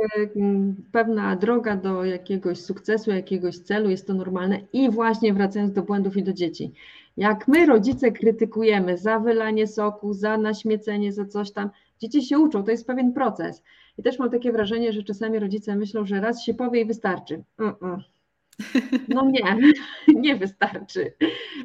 pewna 0.92 1.36
droga 1.36 1.76
do 1.76 2.06
jakiegoś 2.06 2.60
sukcesu, 2.60 3.12
jakiegoś 3.12 3.58
celu, 3.58 3.90
jest 3.90 4.08
to 4.08 4.14
normalne. 4.14 4.60
I 4.74 4.90
właśnie 4.90 5.34
wracając 5.34 5.72
do 5.74 5.82
błędów 5.82 6.18
i 6.18 6.24
do 6.24 6.34
dzieci. 6.34 6.72
Jak 7.18 7.48
my, 7.48 7.66
rodzice, 7.66 8.12
krytykujemy 8.12 8.98
za 8.98 9.20
wylanie 9.20 9.68
soku, 9.68 10.14
za 10.14 10.38
naśmiecenie, 10.38 11.14
za 11.14 11.26
coś 11.26 11.52
tam, 11.52 11.70
dzieci 12.02 12.24
się 12.24 12.40
uczą, 12.40 12.64
to 12.64 12.72
jest 12.72 12.88
pewien 12.88 13.14
proces. 13.14 13.64
I 13.98 14.04
też 14.04 14.20
mam 14.20 14.32
takie 14.32 14.52
wrażenie, 14.52 14.94
że 14.94 15.04
czasami 15.04 15.40
rodzice 15.40 15.76
myślą, 15.76 16.06
że 16.06 16.22
raz 16.22 16.44
się 16.44 16.54
powie 16.54 16.82
i 16.82 16.86
wystarczy. 16.86 17.44
No 19.08 19.26
nie, 19.26 19.58
nie 20.22 20.36
wystarczy. 20.36 21.14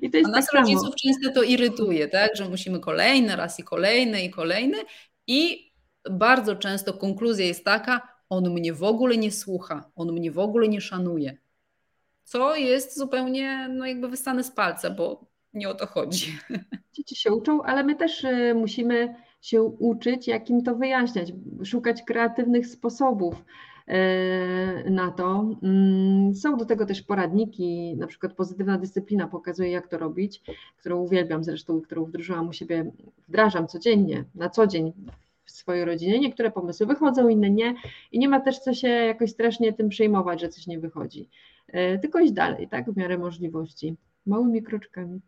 I 0.03 0.11
to 0.11 0.19
jest 0.19 0.31
A 0.31 0.37
nas 0.37 0.47
tak 0.47 0.61
rodziców 0.61 0.95
często 1.03 1.31
to 1.31 1.43
irytuje, 1.43 2.09
tak? 2.09 2.37
Że 2.37 2.49
musimy 2.49 2.81
kolejny 2.81 3.37
raz 3.37 3.61
i 3.61 3.65
kolejny 3.65 4.23
i 4.23 4.31
kolejny 4.31 4.79
i 5.27 5.70
bardzo 6.11 6.57
często 6.57 6.93
konkluzja 6.93 7.47
jest 7.47 7.65
taka, 7.65 8.09
on 8.29 8.51
mnie 8.51 8.73
w 8.73 8.83
ogóle 8.83 9.17
nie 9.17 9.33
słucha, 9.33 9.91
on 9.97 10.13
mnie 10.13 10.33
w 10.33 10.39
ogóle 10.39 10.69
nie 10.69 10.81
szanuje. 10.81 11.37
Co 12.25 12.57
jest 12.57 12.99
zupełnie 12.99 13.69
no 13.69 13.87
jakby 13.87 14.09
wystane 14.09 14.45
z 14.45 14.51
palca, 14.51 14.91
bo 14.91 15.31
nie 15.55 15.69
o 15.69 15.75
to 15.75 15.87
chodzi. 15.87 16.39
Dzieci 16.95 17.17
się 17.17 17.33
uczą, 17.33 17.63
ale 17.63 17.85
my 17.85 17.95
też 17.95 18.25
y, 18.25 18.55
musimy 18.55 19.15
się 19.41 19.63
uczyć, 19.63 20.29
jak 20.29 20.51
im 20.51 20.63
to 20.63 20.75
wyjaśniać, 20.77 21.33
szukać 21.65 22.03
kreatywnych 22.03 22.67
sposobów 22.67 23.45
y, 23.89 24.91
na 24.91 25.11
to. 25.11 25.57
Mm, 25.63 26.35
są 26.35 26.57
do 26.57 26.65
tego 26.65 26.87
też 26.87 27.03
poradniki, 27.03 27.97
na 27.97 28.07
przykład 28.07 28.33
pozytywna 28.33 28.79
dyscyplina 28.79 29.29
pokazuje, 29.29 29.71
jak 29.71 29.89
to 29.89 29.99
robić, 29.99 30.43
którą 30.77 30.99
uwielbiam 30.99 31.45
zresztą, 31.45 31.81
którą 31.81 32.05
wdrożyłam 32.05 32.49
u 32.49 32.53
siebie, 32.53 32.93
wdrażam 33.29 33.69
codziennie, 33.69 34.25
na 34.35 34.51
co 34.51 34.67
dzień 34.67 34.93
swojej 35.61 35.85
rodzinie. 35.85 36.21
Niektóre 36.21 36.51
pomysły 36.51 36.87
wychodzą, 36.87 37.29
inne 37.29 37.51
nie. 37.51 37.75
I 38.13 38.19
nie 38.19 38.29
ma 38.29 38.41
też 38.41 38.59
co 38.59 38.75
się 38.75 38.89
jakoś 38.89 39.31
strasznie 39.31 39.73
tym 39.73 39.89
przejmować, 39.89 40.41
że 40.41 40.49
coś 40.49 40.67
nie 40.67 40.79
wychodzi. 40.79 41.29
E, 41.69 41.99
tylko 41.99 42.21
iść 42.21 42.33
dalej, 42.33 42.69
tak, 42.69 42.91
w 42.91 42.97
miarę 42.97 43.19
możliwości. 43.19 43.97
Małymi 44.27 44.63
kroczkami. 44.63 45.21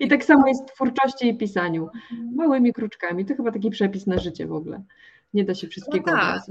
I 0.00 0.08
tak 0.08 0.24
samo 0.24 0.48
jest 0.48 0.62
w 0.62 0.74
twórczości 0.74 1.28
i 1.28 1.38
pisaniu. 1.38 1.88
Małymi 2.34 2.72
kroczkami. 2.72 3.24
To 3.24 3.34
chyba 3.36 3.52
taki 3.52 3.70
przepis 3.70 4.06
na 4.06 4.18
życie 4.18 4.46
w 4.46 4.52
ogóle. 4.52 4.82
Nie 5.34 5.44
da 5.44 5.54
się 5.54 5.68
wszystkiego 5.68 6.10
no 6.10 6.16
tak. 6.16 6.42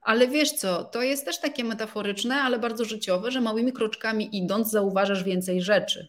Ale 0.00 0.28
wiesz 0.28 0.52
co, 0.52 0.84
to 0.84 1.02
jest 1.02 1.24
też 1.24 1.40
takie 1.40 1.64
metaforyczne, 1.64 2.34
ale 2.34 2.58
bardzo 2.58 2.84
życiowe, 2.84 3.30
że 3.30 3.40
małymi 3.40 3.72
kroczkami 3.72 4.36
idąc 4.36 4.70
zauważasz 4.70 5.24
więcej 5.24 5.62
rzeczy. 5.62 6.08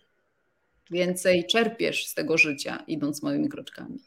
Więcej 0.91 1.45
czerpiesz 1.47 2.07
z 2.07 2.13
tego 2.13 2.37
życia, 2.37 2.83
idąc 2.87 3.23
małymi 3.23 3.49
kroczkami. 3.49 3.99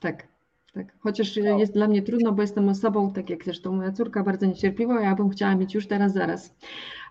Tak, 0.00 0.28
tak. 0.74 0.94
Chociaż 1.00 1.36
no. 1.36 1.58
jest 1.58 1.72
dla 1.72 1.88
mnie 1.88 2.02
trudno, 2.02 2.32
bo 2.32 2.42
jestem 2.42 2.68
osobą, 2.68 3.12
tak 3.12 3.30
jak 3.30 3.44
zresztą 3.44 3.72
moja 3.72 3.92
córka, 3.92 4.22
bardzo 4.22 4.46
niecierpliwa, 4.46 5.00
ja 5.00 5.14
bym 5.14 5.30
chciała 5.30 5.54
mieć 5.54 5.74
już 5.74 5.86
teraz, 5.86 6.12
zaraz. 6.12 6.54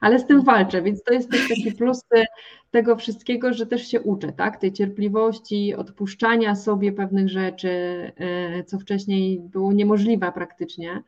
Ale 0.01 0.19
z 0.19 0.25
tym 0.25 0.43
walczę, 0.43 0.81
więc 0.81 1.03
to 1.03 1.13
jest 1.13 1.31
też 1.31 1.49
taki 1.49 1.71
plus 1.77 2.01
tego 2.71 2.95
wszystkiego, 2.95 3.53
że 3.53 3.65
też 3.65 3.87
się 3.87 4.01
uczę, 4.01 4.31
tak? 4.31 4.57
Tej 4.57 4.73
cierpliwości, 4.73 5.75
odpuszczania 5.75 6.55
sobie 6.55 6.91
pewnych 6.91 7.29
rzeczy, 7.29 7.69
e, 8.17 8.63
co 8.63 8.79
wcześniej 8.79 9.39
było 9.39 9.73
niemożliwe 9.73 10.31
praktycznie. 10.31 11.03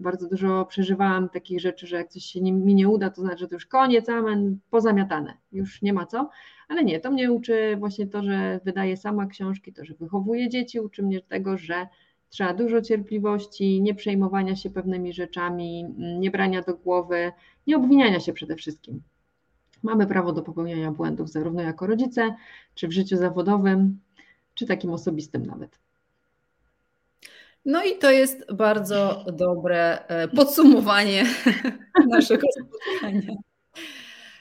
Bardzo 0.00 0.28
dużo 0.28 0.64
przeżywałam 0.64 1.28
takich 1.28 1.60
rzeczy, 1.60 1.86
że 1.86 1.96
jak 1.96 2.08
coś 2.08 2.24
się 2.24 2.42
mi 2.42 2.74
nie 2.74 2.88
uda, 2.88 3.10
to 3.10 3.20
znaczy, 3.20 3.38
że 3.38 3.48
to 3.48 3.54
już 3.54 3.66
koniec, 3.66 4.08
amen, 4.08 4.58
pozamiatane, 4.70 5.36
już 5.52 5.82
nie 5.82 5.92
ma 5.92 6.06
co. 6.06 6.30
Ale 6.68 6.84
nie, 6.84 7.00
to 7.00 7.10
mnie 7.10 7.32
uczy 7.32 7.76
właśnie 7.76 8.06
to, 8.06 8.22
że 8.22 8.60
wydaje 8.64 8.96
sama 8.96 9.26
książki, 9.26 9.72
to, 9.72 9.84
że 9.84 9.94
wychowuje 9.94 10.48
dzieci, 10.48 10.80
uczy 10.80 11.02
mnie 11.02 11.20
tego, 11.20 11.58
że 11.58 11.86
trzeba 12.28 12.54
dużo 12.54 12.82
cierpliwości, 12.82 13.82
nie 13.82 13.94
przejmowania 13.94 14.56
się 14.56 14.70
pewnymi 14.70 15.12
rzeczami, 15.12 15.84
nie 16.18 16.30
brania 16.30 16.62
do 16.62 16.74
głowy, 16.74 17.32
nie 17.66 17.76
obwiniania 17.76 18.20
się 18.20 18.32
przede 18.32 18.56
wszystkim. 18.56 19.02
Mamy 19.82 20.06
prawo 20.06 20.32
do 20.32 20.42
popełniania 20.42 20.92
błędów, 20.92 21.30
zarówno 21.30 21.62
jako 21.62 21.86
rodzice, 21.86 22.34
czy 22.74 22.88
w 22.88 22.92
życiu 22.92 23.16
zawodowym, 23.16 24.00
czy 24.54 24.66
takim 24.66 24.90
osobistym 24.90 25.46
nawet. 25.46 25.78
No 27.64 27.84
i 27.84 27.98
to 27.98 28.10
jest 28.10 28.52
bardzo 28.52 29.24
dobre 29.32 30.06
e, 30.06 30.28
podsumowanie 30.28 31.26
naszego 32.08 32.46
spotkania. 32.52 33.34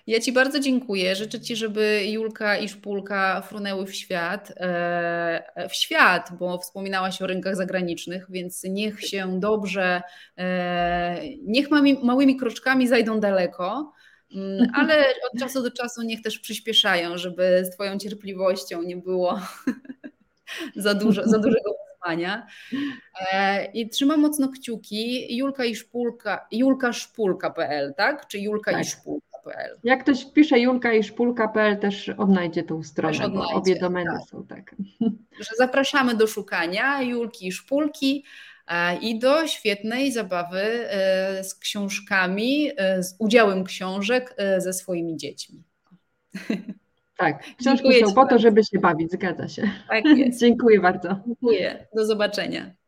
Ja 0.07 0.19
Ci 0.19 0.31
bardzo 0.31 0.59
dziękuję. 0.59 1.15
Życzę 1.15 1.39
Ci, 1.39 1.55
żeby 1.55 2.03
Julka 2.05 2.57
i 2.57 2.69
Szpulka 2.69 3.41
frunęły 3.41 3.85
w 3.85 3.95
świat, 3.95 4.53
e, 4.57 5.67
w 5.69 5.75
świat, 5.75 6.29
bo 6.39 6.57
wspominałaś 6.57 7.21
o 7.21 7.27
rynkach 7.27 7.55
zagranicznych, 7.55 8.25
więc 8.29 8.63
niech 8.63 9.01
się 9.01 9.39
dobrze, 9.39 10.01
e, 10.37 11.21
niech 11.43 11.67
małymi 12.03 12.37
kroczkami 12.37 12.87
zajdą 12.87 13.19
daleko, 13.19 13.93
mm, 14.35 14.67
ale 14.79 15.05
od 15.33 15.39
czasu 15.39 15.63
do 15.63 15.71
czasu 15.71 16.01
niech 16.01 16.21
też 16.21 16.39
przyspieszają, 16.39 17.17
żeby 17.17 17.65
z 17.65 17.69
Twoją 17.69 17.97
cierpliwością 17.97 18.81
nie 18.81 18.97
było 18.97 19.39
za, 20.75 20.93
dużo, 20.93 21.21
za 21.25 21.39
dużego 21.39 21.75
E, 23.33 23.65
I 23.65 23.89
trzymam 23.89 24.19
mocno 24.19 24.49
kciuki. 24.49 25.35
Julka 25.37 25.65
i 25.65 25.75
Szpulka, 25.75 26.47
julkaszpulka.pl, 26.51 27.93
tak? 27.93 28.27
Czy 28.27 28.39
Julka 28.39 28.71
tak. 28.71 28.81
i 28.81 28.85
Szpulka? 28.85 29.27
Jak 29.83 30.03
ktoś 30.03 30.23
wpisze 30.23 30.59
Julka 30.59 30.93
i 30.93 31.03
Szpulka.pl 31.03 31.79
też 31.79 32.09
odnajdzie 32.09 32.63
tą 32.63 32.83
stronę, 32.83 33.25
odnajdzie, 33.25 33.53
bo 33.53 33.59
obie 33.59 33.79
domeny 33.79 34.11
tak. 34.19 34.29
są 34.29 34.45
tak. 34.47 34.75
Że 35.39 35.49
zapraszamy 35.57 36.15
do 36.15 36.27
szukania 36.27 37.01
Julki 37.01 37.47
i 37.47 37.51
Szpulki 37.51 38.25
e, 38.67 38.97
i 38.97 39.19
do 39.19 39.47
świetnej 39.47 40.11
zabawy 40.11 40.59
e, 40.59 41.43
z 41.43 41.55
książkami, 41.55 42.71
z 42.99 43.15
udziałem 43.19 43.63
książek 43.63 44.35
ze 44.57 44.73
swoimi 44.73 45.17
dziećmi. 45.17 45.63
Tak, 47.17 47.43
książki 47.43 47.63
Dziękuję 47.89 48.07
są 48.07 48.13
po 48.13 48.25
to, 48.25 48.39
żeby 48.39 48.63
się 48.63 48.79
bawić, 48.79 49.11
zgadza 49.11 49.47
się. 49.47 49.69
Tak. 49.89 50.03
Dziękuję 50.39 50.79
bardzo. 50.79 51.15
Dziękuję. 51.25 51.87
Do 51.95 52.05
zobaczenia. 52.05 52.80